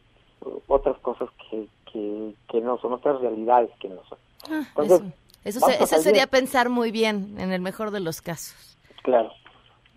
[0.68, 4.18] otras cosas que, que, no son, otras realidades que no son.
[4.50, 4.64] Ah,
[5.44, 8.78] eso, eso, sería pensar muy bien, en el mejor de los casos.
[9.04, 9.32] Claro.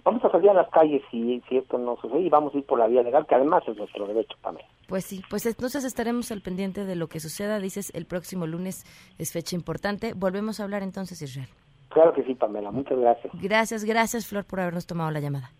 [0.04, 2.64] Vamos a salir a las calles si, si esto no sucede y vamos a ir
[2.64, 4.66] por la vía legal, que además es nuestro derecho también.
[4.86, 7.58] Pues sí, pues entonces estaremos al pendiente de lo que suceda.
[7.58, 8.84] Dices, el próximo lunes
[9.18, 10.14] es fecha importante.
[10.14, 11.48] Volvemos a hablar entonces, Israel.
[11.90, 12.70] Claro que sí, Pamela.
[12.70, 13.32] Muchas gracias.
[13.40, 15.50] Gracias, gracias, Flor, por habernos tomado la llamada.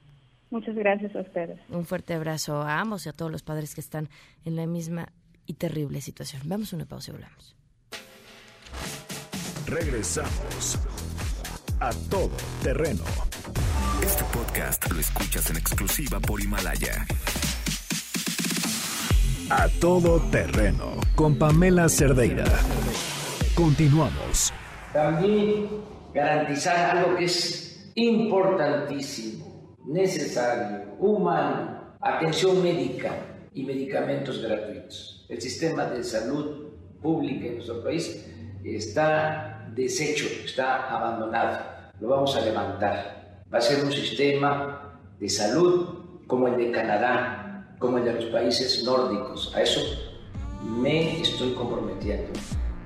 [0.51, 1.61] Muchas gracias a ustedes.
[1.69, 4.09] Un fuerte abrazo a ambos y a todos los padres que están
[4.45, 5.09] en la misma
[5.47, 6.43] y terrible situación.
[6.47, 7.57] Vamos a una pausa y volvemos.
[9.67, 10.79] Regresamos
[11.81, 12.31] a todo
[12.63, 13.05] terreno.
[14.09, 17.07] Este podcast lo escuchas en exclusiva por Himalaya.
[19.51, 22.47] A todo terreno con Pamela Cerdeira.
[23.55, 24.51] Continuamos.
[24.95, 25.69] También
[26.15, 33.13] garantizar algo que es importantísimo necesario, humano, atención médica
[33.53, 35.27] y medicamentos gratuitos.
[35.29, 36.71] El sistema de salud
[37.03, 38.25] pública en nuestro país
[38.65, 41.59] está deshecho, está abandonado.
[42.01, 43.18] Lo vamos a levantar.
[43.53, 48.27] Va a ser un sistema de salud como el de Canadá, como el de los
[48.27, 49.55] países nórdicos.
[49.55, 49.81] A eso
[50.63, 52.29] me estoy comprometiendo.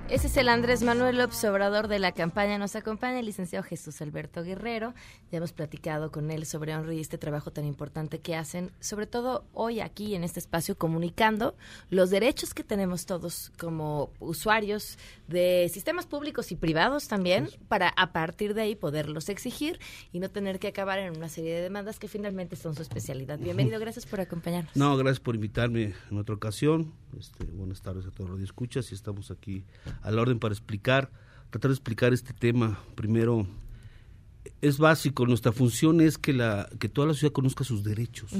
[0.08, 2.58] Ese es el Andrés Manuel López Obrador de la campaña.
[2.58, 4.94] Nos acompaña el licenciado Jesús Alberto Guerrero.
[5.30, 9.06] Ya hemos platicado con él sobre honra y este trabajo tan importante que hacen, sobre
[9.06, 11.56] todo hoy aquí en este espacio, comunicando
[11.88, 14.98] los derechos que tenemos todos como usuarios
[15.32, 19.78] de sistemas públicos y privados también, para a partir de ahí poderlos exigir
[20.12, 23.38] y no tener que acabar en una serie de demandas que finalmente son su especialidad.
[23.38, 24.76] Bienvenido, gracias por acompañarnos.
[24.76, 26.92] No, gracias por invitarme en otra ocasión.
[27.18, 29.64] Este, buenas tardes a todos los escuchas y estamos aquí
[30.02, 31.10] al orden para explicar,
[31.50, 32.78] tratar de explicar este tema.
[32.94, 33.46] Primero,
[34.60, 38.32] es básico, nuestra función es que, la, que toda la ciudad conozca sus derechos.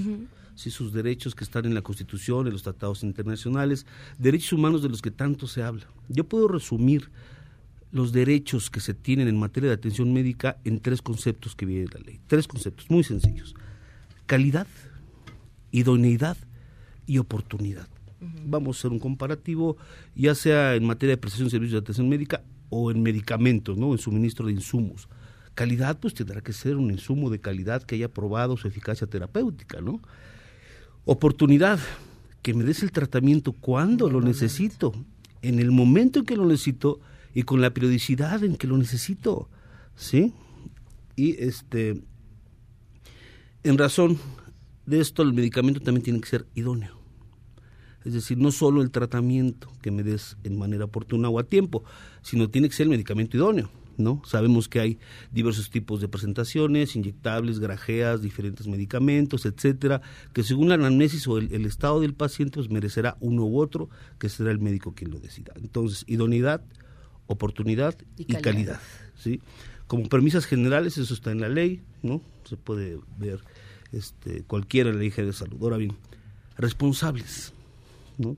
[0.55, 3.87] Sus derechos que están en la Constitución, en los tratados internacionales,
[4.19, 5.87] derechos humanos de los que tanto se habla.
[6.09, 7.11] Yo puedo resumir
[7.91, 11.87] los derechos que se tienen en materia de atención médica en tres conceptos que viene
[11.87, 12.21] de la ley.
[12.27, 13.55] Tres conceptos muy sencillos.
[14.27, 14.67] Calidad,
[15.71, 16.37] idoneidad
[17.07, 17.88] y oportunidad.
[18.21, 19.77] Vamos a hacer un comparativo,
[20.15, 23.93] ya sea en materia de prestación de servicios de atención médica o en medicamentos, ¿no?
[23.93, 25.09] en suministro de insumos.
[25.55, 29.83] Calidad, pues tendrá que ser un insumo de calidad que haya probado su eficacia terapéutica,
[29.83, 30.01] ¿no?
[31.05, 31.81] Oportunidad,
[32.43, 34.93] que me des el tratamiento cuando lo necesito,
[35.43, 37.01] en el momento en que lo necesito
[37.35, 39.49] y con la periodicidad en que lo necesito,
[39.97, 40.33] ¿sí?
[41.17, 42.03] Y este,
[43.65, 44.19] en razón
[44.87, 46.99] de esto, el medicamento también tiene que ser idóneo.
[48.05, 51.85] Es decir, no solo el tratamiento que me des en manera oportuna o a tiempo,
[52.23, 53.71] sino tiene que ser el medicamento idóneo.
[54.03, 54.23] ¿No?
[54.27, 54.99] Sabemos que hay
[55.31, 61.65] diversos tipos de presentaciones, inyectables, grajeas, diferentes medicamentos, etcétera, que según la anamnesis o el,
[61.65, 63.88] estado del paciente pues merecerá uno u otro,
[64.19, 65.53] que será el médico quien lo decida.
[65.57, 66.62] Entonces, idoneidad,
[67.27, 68.81] oportunidad y, calidad.
[69.17, 69.41] ¿sí?
[69.87, 72.21] Como premisas generales, eso está en la ley, ¿no?
[72.45, 73.41] Se puede ver
[73.93, 75.59] este, cualquiera en la ley de salud.
[75.61, 75.97] Ahora bien,
[76.57, 77.53] responsables.
[78.19, 78.37] ¿no?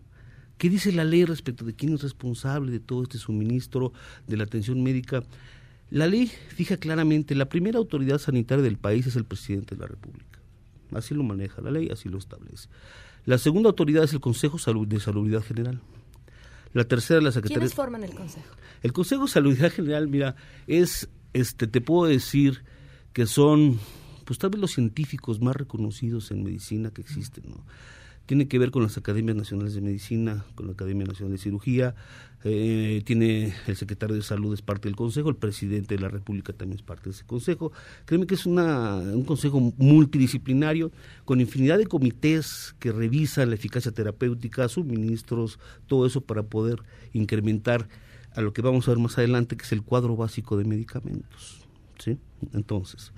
[0.58, 3.92] ¿Qué dice la ley respecto de quién es responsable de todo este suministro
[4.26, 5.22] de la atención médica?
[5.90, 9.86] La ley fija claramente, la primera autoridad sanitaria del país es el presidente de la
[9.86, 10.38] República.
[10.92, 12.68] Así lo maneja la ley, así lo establece.
[13.26, 15.80] La segunda autoridad es el Consejo de Salubridad General.
[16.72, 17.58] La tercera la Secretaría.
[17.58, 18.54] ¿Quiénes forman el Consejo?
[18.82, 20.36] El Consejo de Salubridad General, mira,
[20.66, 22.64] es, este, te puedo decir,
[23.12, 23.78] que son,
[24.24, 27.64] pues tal vez los científicos más reconocidos en medicina que existen, ¿no?
[28.26, 31.94] Tiene que ver con las Academias Nacionales de Medicina, con la Academia Nacional de Cirugía,
[32.46, 36.52] eh, tiene el secretario de Salud es parte del Consejo, el presidente de la República
[36.52, 37.72] también es parte de ese Consejo.
[38.04, 40.92] Créeme que es una, un Consejo multidisciplinario
[41.24, 46.82] con infinidad de comités que revisan la eficacia terapéutica, suministros, todo eso para poder
[47.14, 47.88] incrementar
[48.34, 51.66] a lo que vamos a ver más adelante, que es el cuadro básico de medicamentos.
[51.98, 52.18] ¿sí?
[52.52, 53.12] Entonces,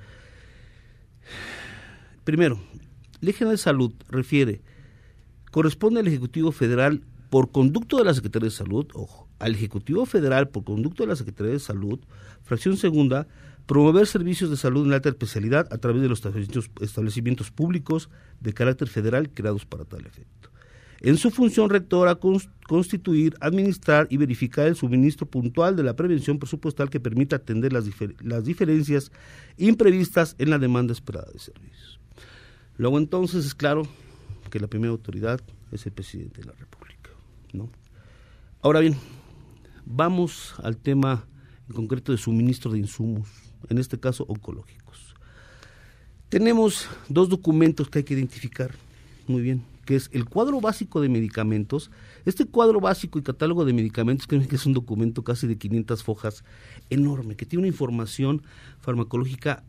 [2.22, 2.60] primero,
[3.20, 4.60] Ley General de Salud refiere,
[5.56, 10.50] corresponde al Ejecutivo Federal por conducto de la Secretaría de Salud, ojo, al Ejecutivo Federal
[10.50, 11.98] por conducto de la Secretaría de Salud,
[12.42, 13.26] fracción segunda,
[13.64, 16.22] promover servicios de salud en alta especialidad a través de los
[16.82, 20.50] establecimientos, públicos de carácter federal creados para tal efecto
[21.00, 22.18] en su función rectora
[22.68, 27.86] constituir, administrar y verificar el suministro puntual de la prevención presupuestal que permita atender las,
[28.20, 29.10] las diferencias
[29.56, 31.98] imprevistas en la demanda esperada de servicios.
[32.76, 33.84] Luego entonces es claro
[34.48, 35.40] que la primera autoridad
[35.72, 37.10] es el presidente de la República.
[37.52, 37.70] ¿no?
[38.62, 38.96] Ahora bien,
[39.84, 41.26] vamos al tema
[41.68, 43.28] en concreto de suministro de insumos,
[43.68, 45.14] en este caso oncológicos.
[46.28, 48.72] Tenemos dos documentos que hay que identificar.
[49.26, 51.90] Muy bien que es el cuadro básico de medicamentos.
[52.26, 56.44] Este cuadro básico y catálogo de medicamentos, que es un documento casi de 500 fojas,
[56.90, 58.42] enorme, que tiene una información
[58.80, 59.62] farmacológica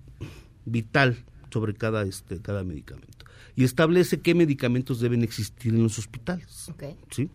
[0.65, 3.16] vital sobre cada, este, cada medicamento.
[3.57, 6.71] Y establece qué medicamentos deben existir en los hospitales.
[7.09, 7.29] ¿sí?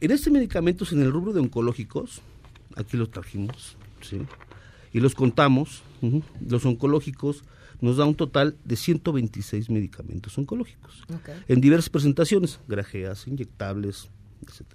[0.00, 2.22] En este medicamentos, en el rubro de oncológicos,
[2.76, 4.22] aquí los trajimos, ¿sí?
[4.92, 5.82] y los contamos,
[6.48, 7.44] los oncológicos
[7.80, 11.02] nos da un total de 126 medicamentos oncológicos
[11.48, 14.08] en diversas presentaciones, grajeas, inyectables,
[14.42, 14.66] etc.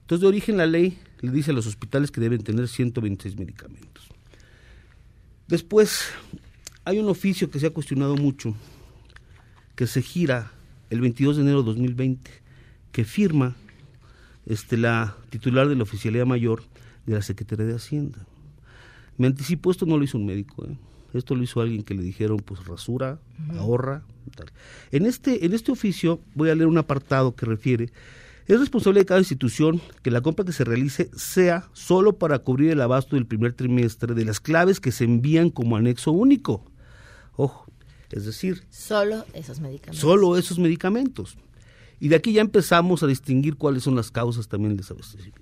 [0.00, 4.08] Entonces, de origen la ley le dice a los hospitales que deben tener 126 medicamentos.
[5.46, 6.00] Después,
[6.84, 8.54] hay un oficio que se ha cuestionado mucho,
[9.80, 10.52] que se gira
[10.90, 12.30] el 22 de enero de 2020,
[12.92, 13.56] que firma
[14.44, 16.64] este, la titular de la oficialidad mayor
[17.06, 18.26] de la Secretaría de Hacienda.
[19.16, 20.76] Me anticipo, esto no lo hizo un médico, ¿eh?
[21.14, 23.20] Esto lo hizo alguien que le dijeron, pues rasura,
[23.56, 24.02] ahorra.
[24.36, 24.52] Tal.
[24.92, 27.90] En, este, en este oficio voy a leer un apartado que refiere,
[28.48, 32.72] es responsable de cada institución que la compra que se realice sea solo para cubrir
[32.72, 36.66] el abasto del primer trimestre de las claves que se envían como anexo único.
[37.36, 37.69] Ojo,
[38.10, 38.62] es decir...
[38.70, 40.00] Solo esos medicamentos.
[40.00, 41.36] Solo esos medicamentos.
[41.98, 45.40] Y de aquí ya empezamos a distinguir cuáles son las causas también del desabastecimiento.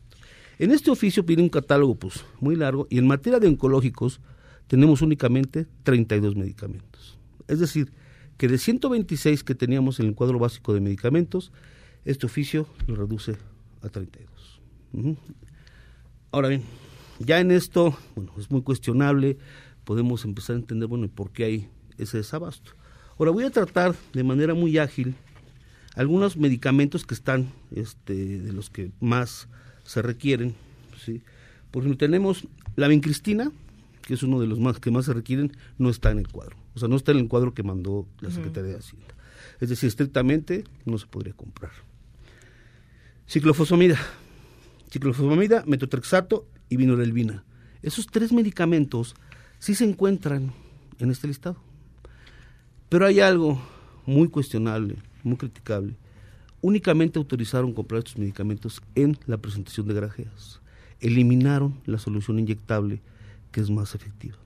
[0.59, 4.20] En este oficio pide un catálogo pues muy largo y en materia de oncológicos
[4.66, 7.16] tenemos únicamente 32 medicamentos.
[7.46, 7.92] Es decir,
[8.37, 11.52] que de 126 que teníamos en el cuadro básico de medicamentos,
[12.04, 13.37] este oficio lo reduce
[13.83, 14.61] a 32.
[16.33, 16.62] Ahora bien,
[17.20, 19.38] ya en esto, bueno, es muy cuestionable,
[19.85, 21.68] podemos empezar a entender, bueno, por qué hay
[21.99, 22.73] ese desabasto.
[23.19, 25.15] Ahora voy a tratar de manera muy ágil
[25.95, 29.49] algunos medicamentos que están, este, de los que más
[29.85, 30.55] se requieren,
[31.05, 31.23] ¿sí?
[31.71, 33.51] Por ejemplo, tenemos la vincristina,
[34.03, 36.57] que es uno de los más que más se requieren, no está en el cuadro.
[36.75, 39.15] O sea, no está en el cuadro que mandó la Secretaría de Hacienda.
[39.61, 41.73] Es decir, estrictamente no se podría comprar.
[43.27, 43.99] Ciclofosfamida,
[44.91, 47.45] ciclofosfamida, metotrexato y vinorelvina.
[47.83, 49.15] Esos tres medicamentos
[49.59, 50.53] sí se encuentran
[50.99, 51.67] en este listado.
[52.88, 53.61] Pero hay algo
[54.07, 55.94] muy cuestionable, muy criticable.
[56.61, 60.61] Únicamente autorizaron comprar estos medicamentos en la presentación de grajeas.
[61.01, 63.01] Eliminaron la solución inyectable
[63.53, 64.37] que es más efectiva.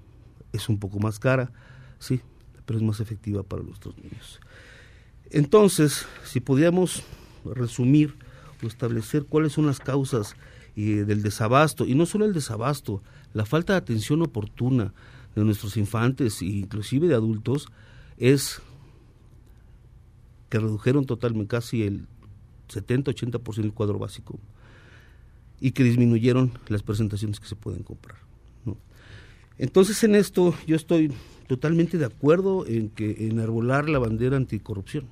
[0.52, 1.50] Es un poco más cara,
[1.98, 2.20] sí,
[2.66, 4.40] pero es más efectiva para nuestros niños.
[5.30, 7.02] Entonces, si pudiéramos
[7.44, 8.14] resumir
[8.62, 10.36] o establecer cuáles son las causas
[10.76, 13.02] eh, del desabasto, y no solo el desabasto,
[13.32, 14.92] la falta de atención oportuna
[15.34, 17.68] de nuestros infantes e inclusive de adultos,
[18.16, 18.60] es
[20.48, 22.06] que redujeron totalmente casi el
[22.68, 24.38] 70-80% del cuadro básico
[25.60, 28.18] y que disminuyeron las presentaciones que se pueden comprar.
[29.58, 31.12] Entonces en esto yo estoy
[31.46, 35.06] totalmente de acuerdo en que enarbolar la bandera anticorrupción,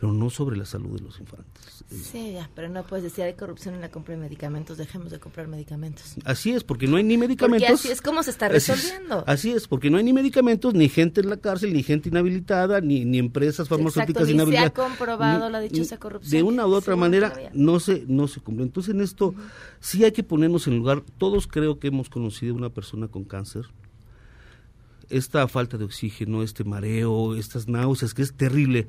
[0.00, 1.84] pero no sobre la salud de los infantes.
[1.90, 5.20] Sí, ya, pero no puedes decir hay corrupción en la compra de medicamentos, dejemos de
[5.20, 6.14] comprar medicamentos.
[6.24, 7.68] Así es, porque no hay ni medicamentos.
[7.68, 9.24] Porque así es como se está resolviendo.
[9.26, 12.80] Así es, porque no hay ni medicamentos, ni gente en la cárcel, ni gente inhabilitada,
[12.80, 14.72] ni, ni empresas farmacéuticas Exacto, inhabilitadas.
[14.74, 16.30] se ha comprobado la dichosa corrupción.
[16.30, 18.64] De una u otra manera no se no se cumple.
[18.64, 19.34] Entonces en esto
[19.80, 21.02] sí hay que ponernos en lugar.
[21.18, 23.66] Todos creo que hemos conocido a una persona con cáncer.
[25.10, 28.86] Esta falta de oxígeno, este mareo, estas náuseas, que es terrible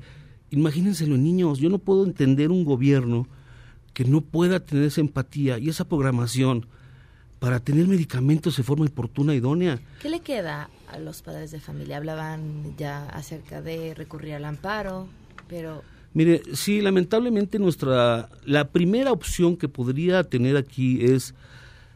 [0.52, 3.26] imagínense los niños, yo no puedo entender un gobierno
[3.94, 6.66] que no pueda tener esa empatía y esa programación
[7.38, 9.80] para tener medicamentos de forma oportuna, idónea.
[10.00, 11.96] ¿Qué le queda a los padres de familia?
[11.96, 15.08] Hablaban ya acerca de recurrir al amparo,
[15.48, 15.82] pero...
[16.14, 21.34] Mire, sí, lamentablemente nuestra, la primera opción que podría tener aquí es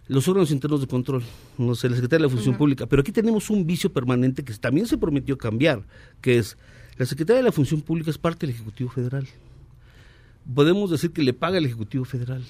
[0.09, 1.23] los órganos internos de control,
[1.59, 4.55] no sé, la Secretaría de la Función Pública, pero aquí tenemos un vicio permanente que
[4.55, 5.83] también se prometió cambiar,
[6.23, 6.57] que es
[6.99, 9.27] la Secretaría de la Función Pública es parte del Ejecutivo Federal.
[10.55, 12.45] Podemos decir que le paga el Ejecutivo Federal.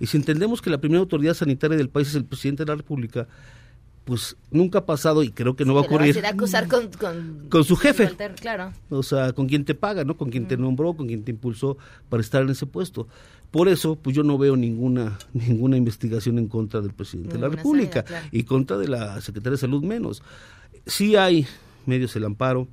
[0.00, 2.76] Y si entendemos que la primera autoridad sanitaria del país es el presidente de la
[2.76, 3.26] República,
[4.06, 6.24] pues nunca ha pasado y creo que no va a ocurrir.
[6.24, 6.88] a acusar con,
[7.48, 8.08] con, su jefe.
[8.40, 8.72] claro.
[8.88, 10.16] O sea, con quien te paga, ¿no?
[10.16, 11.76] Con quien te nombró, con quien te impulsó
[12.08, 13.08] para estar en ese puesto.
[13.50, 17.48] Por eso, pues yo no veo ninguna ninguna investigación en contra del presidente de la
[17.48, 20.22] República y contra de la Secretaría de Salud menos.
[20.86, 21.44] Sí hay
[21.84, 22.68] medios el amparo,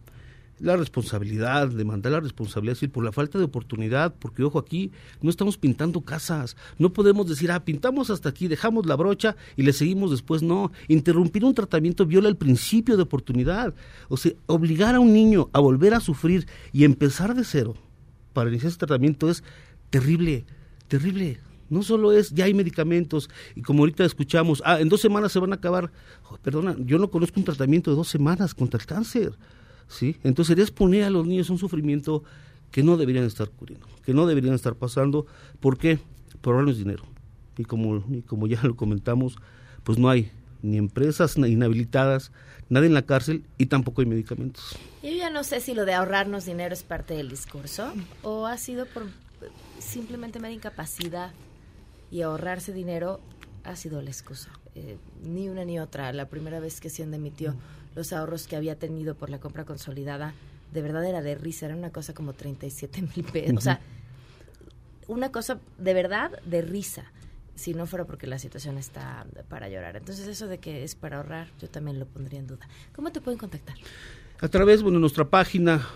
[0.63, 4.91] la responsabilidad, demandar la responsabilidad, decir, por la falta de oportunidad, porque ojo, aquí
[5.21, 9.63] no estamos pintando casas, no podemos decir, ah, pintamos hasta aquí, dejamos la brocha y
[9.63, 13.75] le seguimos después, no, interrumpir un tratamiento viola el principio de oportunidad,
[14.07, 17.75] o sea, obligar a un niño a volver a sufrir y empezar de cero
[18.31, 19.43] para iniciar ese tratamiento es
[19.89, 20.45] terrible,
[20.87, 21.39] terrible.
[21.69, 25.39] No solo es, ya hay medicamentos, y como ahorita escuchamos, ah, en dos semanas se
[25.39, 25.91] van a acabar.
[26.41, 29.33] perdona, yo no conozco un tratamiento de dos semanas contra el cáncer.
[29.87, 30.17] ¿Sí?
[30.23, 32.23] Entonces sería exponer a los niños un sufrimiento
[32.71, 35.25] que no deberían estar ocurriendo, que no deberían estar pasando.
[35.59, 35.99] ¿Por qué?
[36.41, 37.03] Por ahorrarnos dinero.
[37.57, 39.37] Y como, y como ya lo comentamos,
[39.83, 40.31] pues no hay
[40.61, 42.31] ni empresas inhabilitadas,
[42.69, 44.77] nadie en la cárcel y tampoco hay medicamentos.
[45.03, 48.57] Yo ya no sé si lo de ahorrarnos dinero es parte del discurso o ha
[48.57, 49.03] sido por
[49.79, 51.31] simplemente mera incapacidad
[52.09, 53.19] y ahorrarse dinero
[53.63, 54.49] ha sido la excusa.
[54.75, 56.11] Eh, ni una ni otra.
[56.13, 57.55] La primera vez que se emitió
[57.95, 60.33] los ahorros que había tenido por la compra consolidada,
[60.73, 63.57] de verdad era de risa, era una cosa como 37 mil pesos.
[63.57, 63.79] O sea,
[65.07, 67.11] una cosa de verdad de risa,
[67.55, 69.95] si no fuera porque la situación está para llorar.
[69.95, 72.67] Entonces eso de que es para ahorrar, yo también lo pondría en duda.
[72.95, 73.75] ¿Cómo te pueden contactar?
[74.39, 75.87] A través, bueno, nuestra página,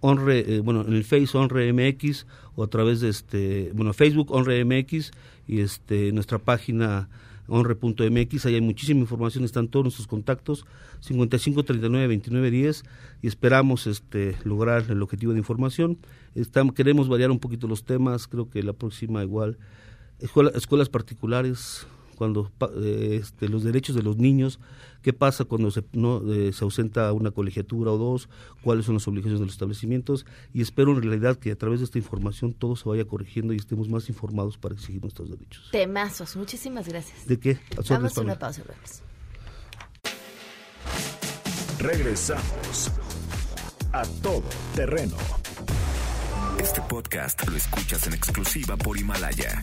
[0.00, 4.30] Honre, eh, bueno, en el Face Honre MX, o a través de este, bueno, Facebook
[4.30, 5.10] Honre MX,
[5.46, 7.08] y este, nuestra página
[7.48, 10.66] honre.mx, ahí hay muchísima información, están todos nuestros contactos,
[11.00, 12.84] 55 39 29 10
[13.22, 15.98] y esperamos este lograr el objetivo de información.
[16.34, 19.58] Estamos, queremos variar un poquito los temas, creo que la próxima igual
[20.54, 24.60] escuelas particulares, cuando eh, este, los derechos de los niños,
[25.02, 28.28] qué pasa cuando se, no, eh, se ausenta una colegiatura o dos,
[28.62, 31.84] cuáles son las obligaciones de los establecimientos y espero en realidad que a través de
[31.84, 35.68] esta información todo se vaya corrigiendo y estemos más informados para exigir nuestros derechos.
[35.72, 37.26] Temazos, muchísimas gracias.
[37.26, 37.58] ¿De qué?
[37.88, 38.62] Vamos una pausa,
[41.78, 42.90] Regresamos
[43.92, 44.42] a todo
[44.74, 45.16] terreno.
[46.58, 49.62] Este podcast lo escuchas en exclusiva por Himalaya.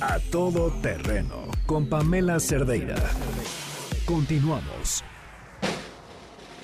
[0.00, 2.96] A todo terreno con Pamela Cerdeira.
[4.04, 5.02] Continuamos.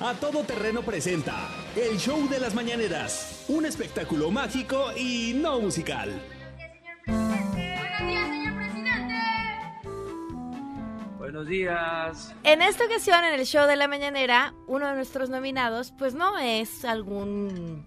[0.01, 6.11] A todo terreno presenta el show de las mañaneras, un espectáculo mágico y no musical.
[7.07, 9.15] Buenos días, señor presidente.
[11.17, 12.35] Buenos días.
[12.43, 16.39] En esta ocasión, en el show de la mañanera, uno de nuestros nominados, pues no
[16.39, 17.87] es algún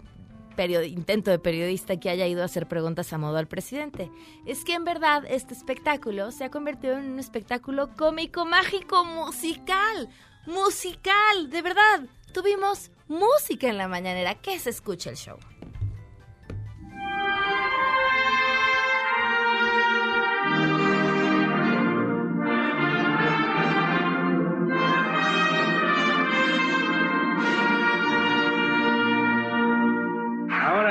[0.84, 4.10] intento de periodista que haya ido a hacer preguntas a modo al presidente.
[4.46, 10.08] Es que en verdad este espectáculo se ha convertido en un espectáculo cómico, mágico, musical.
[10.46, 12.06] Musical, de verdad.
[12.32, 14.34] Tuvimos música en la mañanera.
[14.34, 15.38] ¿Qué se escucha el show?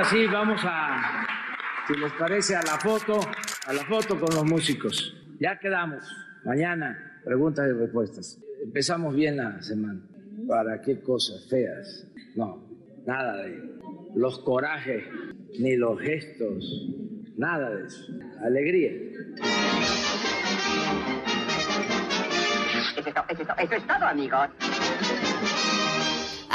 [0.10, 1.26] Sí, vamos a,
[1.88, 3.20] si les parece, a la foto,
[3.68, 5.16] a la foto con los músicos.
[5.40, 6.04] Ya quedamos.
[6.44, 8.40] Mañana, preguntas y respuestas.
[8.64, 10.02] Empezamos bien la semana.
[10.48, 12.08] ¿Para qué cosas feas?
[12.36, 12.68] No,
[13.06, 13.64] nada de
[14.16, 15.04] los corajes,
[15.60, 16.64] ni los gestos,
[17.38, 18.06] nada de eso.
[18.44, 18.92] Alegría.
[22.98, 24.50] Eso es, todo, amigos.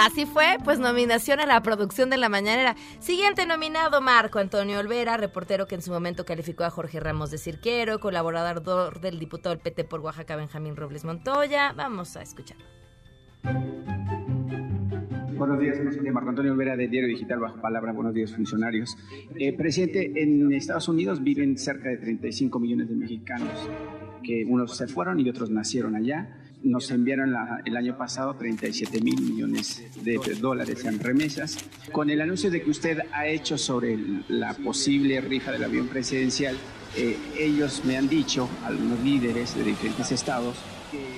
[0.00, 2.74] Así fue, pues nominación a la producción de la mañanera.
[3.00, 7.36] Siguiente nominado, Marco Antonio Olvera, reportero que en su momento calificó a Jorge Ramos de
[7.36, 11.74] Cirquero, colaborador del diputado del PT por Oaxaca, Benjamín Robles Montoya.
[11.76, 12.56] Vamos a escuchar.
[15.36, 15.78] Buenos días,
[16.10, 17.92] Marco Antonio Olvera de Diario Digital Bajo Palabra.
[17.92, 18.96] Buenos días, funcionarios.
[19.36, 23.68] Eh, presidente, en Estados Unidos viven cerca de 35 millones de mexicanos,
[24.22, 27.34] que unos se fueron y otros nacieron allá nos enviaron
[27.64, 31.58] el año pasado 37 mil millones de dólares en remesas.
[31.92, 33.98] Con el anuncio de que usted ha hecho sobre
[34.28, 36.56] la posible rifa del avión presidencial,
[36.96, 40.56] eh, ellos me han dicho, algunos líderes de diferentes estados,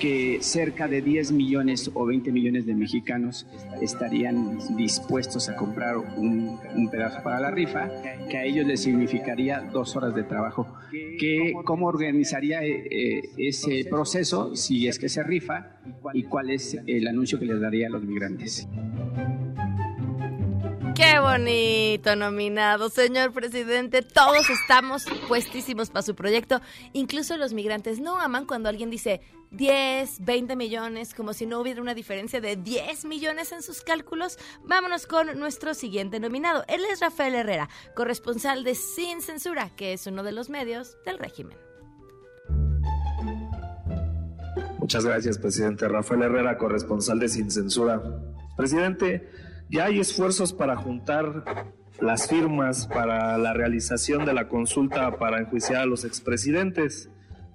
[0.01, 3.47] que cerca de 10 millones o 20 millones de mexicanos
[3.81, 7.89] estarían dispuestos a comprar un, un pedazo para la rifa,
[8.31, 10.67] que a ellos les significaría dos horas de trabajo.
[10.93, 15.81] Que, ¿Cómo organizaría eh, eh, ese proceso si es que se rifa
[16.13, 18.69] y cuál es el anuncio que les daría a los migrantes?
[20.95, 24.03] Qué bonito nominado, señor presidente.
[24.03, 26.61] Todos estamos puestísimos para su proyecto.
[26.93, 29.23] Incluso los migrantes no aman cuando alguien dice
[29.53, 34.39] 10, 20 millones, como si no hubiera una diferencia de 10 millones en sus cálculos.
[34.65, 36.65] Vámonos con nuestro siguiente nominado.
[36.69, 41.19] Él es Rafael Herrera, corresponsal de Sin Censura, que es uno de los medios del
[41.19, 41.57] régimen.
[44.79, 45.87] Muchas gracias, presidente.
[45.87, 48.03] Rafael Herrera, corresponsal de Sin Censura.
[48.57, 49.31] Presidente,
[49.71, 51.45] ya hay esfuerzos para juntar
[52.01, 57.11] las firmas para la realización de la consulta para enjuiciar a los expresidentes.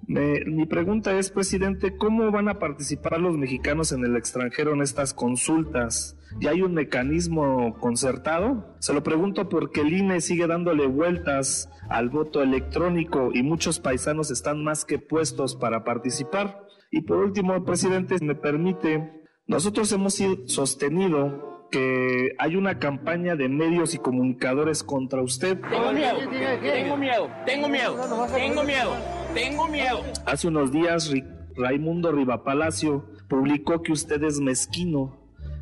[0.07, 4.81] Me- mi pregunta es, presidente, ¿cómo van a participar los mexicanos en el extranjero en
[4.81, 6.17] estas consultas?
[6.39, 8.75] ¿Ya hay un mecanismo concertado?
[8.79, 14.31] Se lo pregunto porque el INE sigue dándole vueltas al voto electrónico y muchos paisanos
[14.31, 16.61] están más que puestos para participar.
[16.89, 19.11] Y por último, presidente, si me permite,
[19.45, 25.59] nosotros hemos sostenido que hay una campaña de medios y comunicadores contra usted.
[25.69, 26.17] Tengo miedo,
[26.61, 27.95] tengo miedo, tengo miedo,
[28.33, 28.89] tengo miedo,
[29.37, 30.03] tengo miedo.
[30.25, 31.11] Hace unos días
[31.55, 35.17] Raimundo Rivapalacio publicó que usted es mezquino,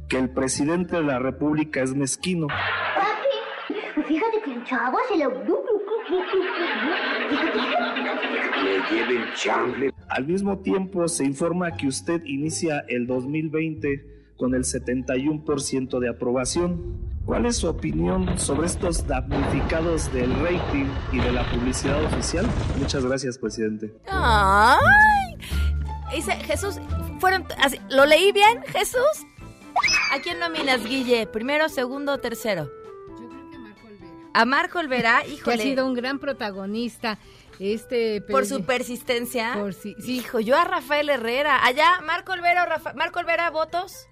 [0.07, 2.47] que el presidente de la República es mezquino.
[2.47, 5.29] Papi, fíjate que el chavo se lo...
[8.63, 9.93] Le lleve el chanfle.
[10.07, 17.14] Al mismo tiempo se informa que usted inicia el 2020 con el 71% de aprobación.
[17.25, 22.45] ¿Cuál es su opinión sobre estos damnificados del rating y de la publicidad oficial?
[22.77, 23.91] Muchas gracias, presidente.
[24.07, 24.77] ¡Ay!
[26.13, 26.75] Dice Jesús,
[27.19, 29.01] fueron así, ¿lo leí bien, Jesús?
[30.13, 31.25] ¿A quién nominas, Guille?
[31.25, 32.69] ¿Primero, segundo o tercero?
[34.33, 35.55] A Marco Olvera, que híjole.
[35.55, 37.17] ha sido un gran protagonista.
[37.59, 39.53] Este Por su persistencia.
[39.55, 40.17] Por si- sí.
[40.17, 41.65] Hijo, yo a Rafael Herrera.
[41.65, 44.07] Allá, Marco Olvera, Rafa- Marco Olvera, votos.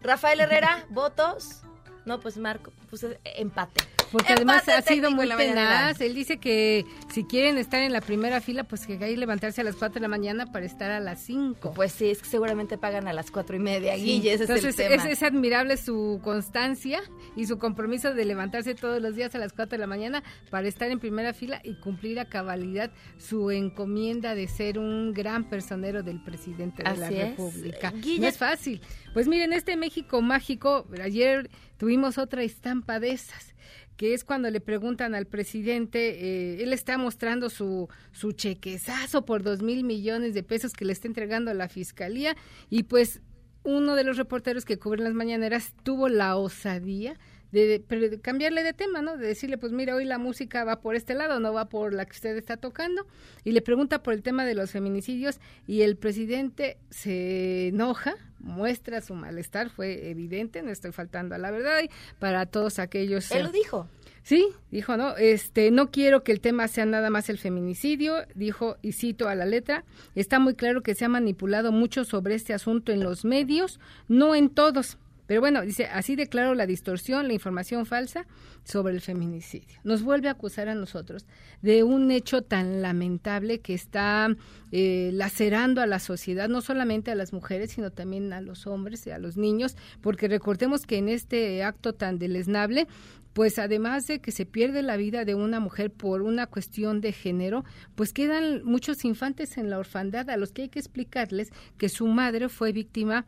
[0.00, 1.62] Rafael Herrera, votos.
[2.04, 3.84] No, pues Marco, pues eh, empate.
[4.12, 6.00] Porque además ha sido muy tenaz.
[6.00, 9.62] Él dice que si quieren estar en la primera fila, pues que hay que levantarse
[9.62, 11.72] a las 4 de la mañana para estar a las 5.
[11.74, 14.78] Pues sí, es que seguramente pagan a las cuatro y media, Guille, ese Entonces es
[14.78, 15.04] el tema.
[15.10, 17.00] es, es admirable su constancia
[17.36, 20.68] y su compromiso de levantarse todos los días a las 4 de la mañana para
[20.68, 26.02] estar en primera fila y cumplir a cabalidad su encomienda de ser un gran personero
[26.02, 27.30] del presidente de la es.
[27.30, 27.92] República.
[27.92, 28.80] Guille- No es fácil.
[29.14, 33.51] Pues miren, este México mágico, ayer tuvimos otra estampa de esas
[33.96, 39.42] que es cuando le preguntan al presidente, eh, él está mostrando su, su chequezazo por
[39.42, 42.36] dos mil millones de pesos que le está entregando a la fiscalía
[42.70, 43.20] y pues
[43.64, 47.16] uno de los reporteros que cubren las mañaneras tuvo la osadía
[47.52, 49.18] de, de- cambiarle de tema, ¿no?
[49.18, 52.06] De decirle, pues mira, hoy la música va por este lado, no va por la
[52.06, 53.06] que usted está tocando.
[53.44, 59.00] Y le pregunta por el tema de los feminicidios y el presidente se enoja, muestra
[59.00, 63.30] su malestar, fue evidente, no estoy faltando a la verdad, y para todos aquellos...
[63.30, 63.88] Él lo dijo.
[64.24, 68.76] Sí, dijo, no, este, no quiero que el tema sea nada más el feminicidio, dijo,
[68.80, 69.84] y cito a la letra,
[70.14, 74.36] está muy claro que se ha manipulado mucho sobre este asunto en los medios, no
[74.36, 74.98] en todos.
[75.32, 78.26] Pero bueno, dice, así declaro la distorsión, la información falsa
[78.64, 79.78] sobre el feminicidio.
[79.82, 81.24] Nos vuelve a acusar a nosotros
[81.62, 84.28] de un hecho tan lamentable que está
[84.72, 89.06] eh, lacerando a la sociedad, no solamente a las mujeres, sino también a los hombres
[89.06, 92.86] y a los niños, porque recordemos que en este acto tan deleznable,
[93.32, 97.12] pues además de que se pierde la vida de una mujer por una cuestión de
[97.12, 97.64] género,
[97.94, 102.06] pues quedan muchos infantes en la orfandad a los que hay que explicarles que su
[102.06, 103.24] madre fue víctima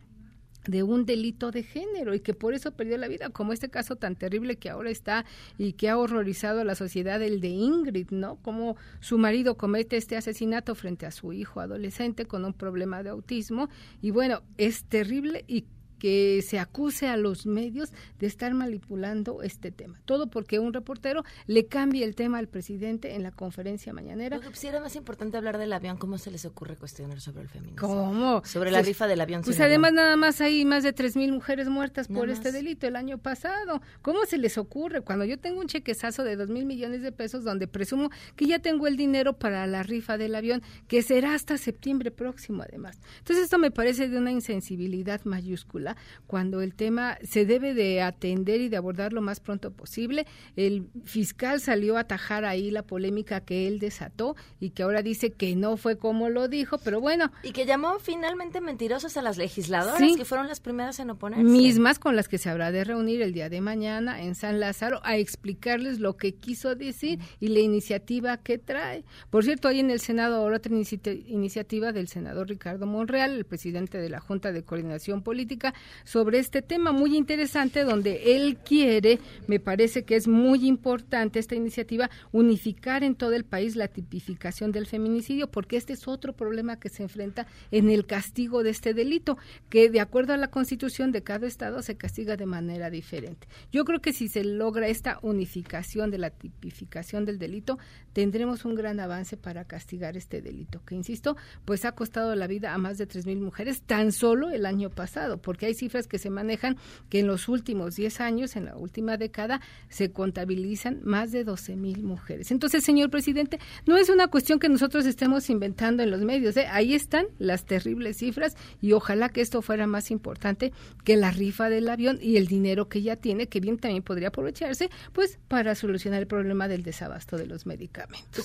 [0.66, 3.96] de un delito de género y que por eso perdió la vida, como este caso
[3.96, 5.24] tan terrible que ahora está
[5.58, 8.36] y que ha horrorizado a la sociedad, el de Ingrid, ¿no?
[8.36, 13.10] Como su marido comete este asesinato frente a su hijo adolescente con un problema de
[13.10, 13.68] autismo
[14.00, 15.64] y bueno, es terrible y
[16.04, 19.98] que se acuse a los medios de estar manipulando este tema.
[20.04, 24.38] Todo porque un reportero le cambia el tema al presidente en la conferencia mañanera.
[24.38, 27.48] Que pues era más importante hablar del avión, ¿cómo se les ocurre cuestionar sobre el
[27.48, 27.88] feminismo?
[27.88, 28.42] ¿Cómo?
[28.44, 29.40] Sobre la Pues- rifa del avión.
[29.44, 30.04] Pues además avión.
[30.04, 33.80] nada más hay más de tres mil mujeres muertas por este delito el año pasado.
[34.02, 35.00] ¿Cómo se les ocurre?
[35.00, 38.58] Cuando yo tengo un chequezazo de dos mil millones de pesos donde presumo que ya
[38.58, 42.98] tengo el dinero para la rifa del avión, que será hasta septiembre próximo además.
[43.20, 45.93] Entonces esto me parece de una insensibilidad mayúscula
[46.26, 50.26] cuando el tema se debe de atender y de abordar lo más pronto posible.
[50.56, 55.30] El fiscal salió a atajar ahí la polémica que él desató y que ahora dice
[55.30, 57.30] que no fue como lo dijo, pero bueno.
[57.42, 61.44] Y que llamó finalmente mentirosas a las legisladoras, que fueron las primeras en oponerse.
[61.44, 65.00] Mismas con las que se habrá de reunir el día de mañana en San Lázaro
[65.04, 69.04] a explicarles lo que quiso decir y la iniciativa que trae.
[69.30, 73.98] Por cierto, hay en el Senado ahora otra iniciativa del senador Ricardo Monreal, el presidente
[73.98, 75.73] de la Junta de Coordinación Política,
[76.04, 81.54] sobre este tema muy interesante donde él quiere, me parece que es muy importante esta
[81.54, 86.78] iniciativa, unificar en todo el país la tipificación del feminicidio, porque este es otro problema
[86.78, 91.12] que se enfrenta en el castigo de este delito, que de acuerdo a la constitución
[91.12, 93.48] de cada estado se castiga de manera diferente.
[93.72, 97.78] Yo creo que si se logra esta unificación de la tipificación del delito,
[98.12, 102.74] tendremos un gran avance para castigar este delito, que insisto, pues ha costado la vida
[102.74, 106.30] a más de 3.000 mujeres tan solo el año pasado, porque hay cifras que se
[106.30, 106.76] manejan
[107.08, 112.02] que en los últimos 10 años, en la última década, se contabilizan más de 12.000
[112.02, 112.50] mujeres.
[112.50, 116.66] Entonces, señor presidente, no es una cuestión que nosotros estemos inventando en los medios, ¿eh?
[116.70, 120.72] ahí están las terribles cifras y ojalá que esto fuera más importante
[121.04, 124.28] que la rifa del avión y el dinero que ya tiene, que bien también podría
[124.28, 128.44] aprovecharse, pues para solucionar el problema del desabasto de los medicamentos.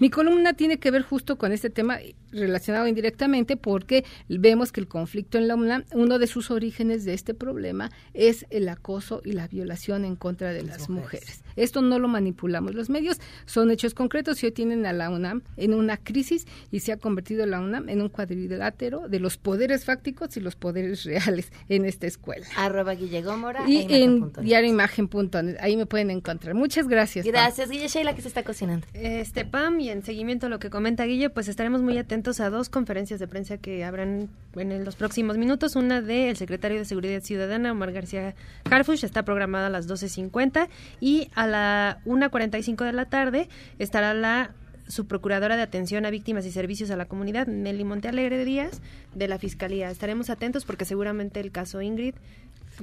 [0.00, 1.98] Mi columna tiene que ver justo con este tema
[2.30, 7.14] relacionado indirectamente porque vemos que el conflicto en la UNAM, uno de sus orígenes de
[7.14, 11.42] este problema es el acoso y la violación en contra de las, mujeres.
[11.56, 15.42] Esto no lo manipulamos los medios, son hechos concretos y hoy tienen a la UNAM
[15.56, 19.84] en una crisis y se ha convertido la UNAM en un cuadrilátero de los poderes
[19.84, 22.46] fácticos y los poderes reales en esta escuela.
[22.56, 26.54] Arroba Guille Gómora y e en diarioimagen.net, ahí me pueden encontrar.
[26.54, 27.26] Muchas gracias.
[27.26, 28.86] Gracias, Guille Sheila, que se está cocinando.
[28.94, 32.50] Este, Pam, y en seguimiento a lo que comenta Guille, pues estaremos muy atentos a
[32.50, 35.76] dos conferencias de prensa que habrán en los próximos minutos.
[35.76, 38.34] Una del secretario de Seguridad Ciudadana, Omar García
[38.70, 40.68] Harfush, está programada a las 12.50
[41.00, 44.54] y a la 1.45 de la tarde estará la
[44.88, 48.80] subprocuradora de atención a víctimas y servicios a la comunidad, Nelly Montealegre Díaz,
[49.14, 49.90] de la Fiscalía.
[49.90, 52.14] Estaremos atentos porque seguramente el caso Ingrid,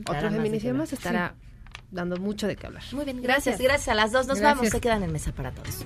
[0.07, 1.35] otro feminicidio más, estará
[1.91, 2.83] dando mucho de qué hablar.
[2.93, 4.27] Muy bien, gracias, gracias, a las dos.
[4.27, 5.85] Nos vamos, se quedan en mesa para todos.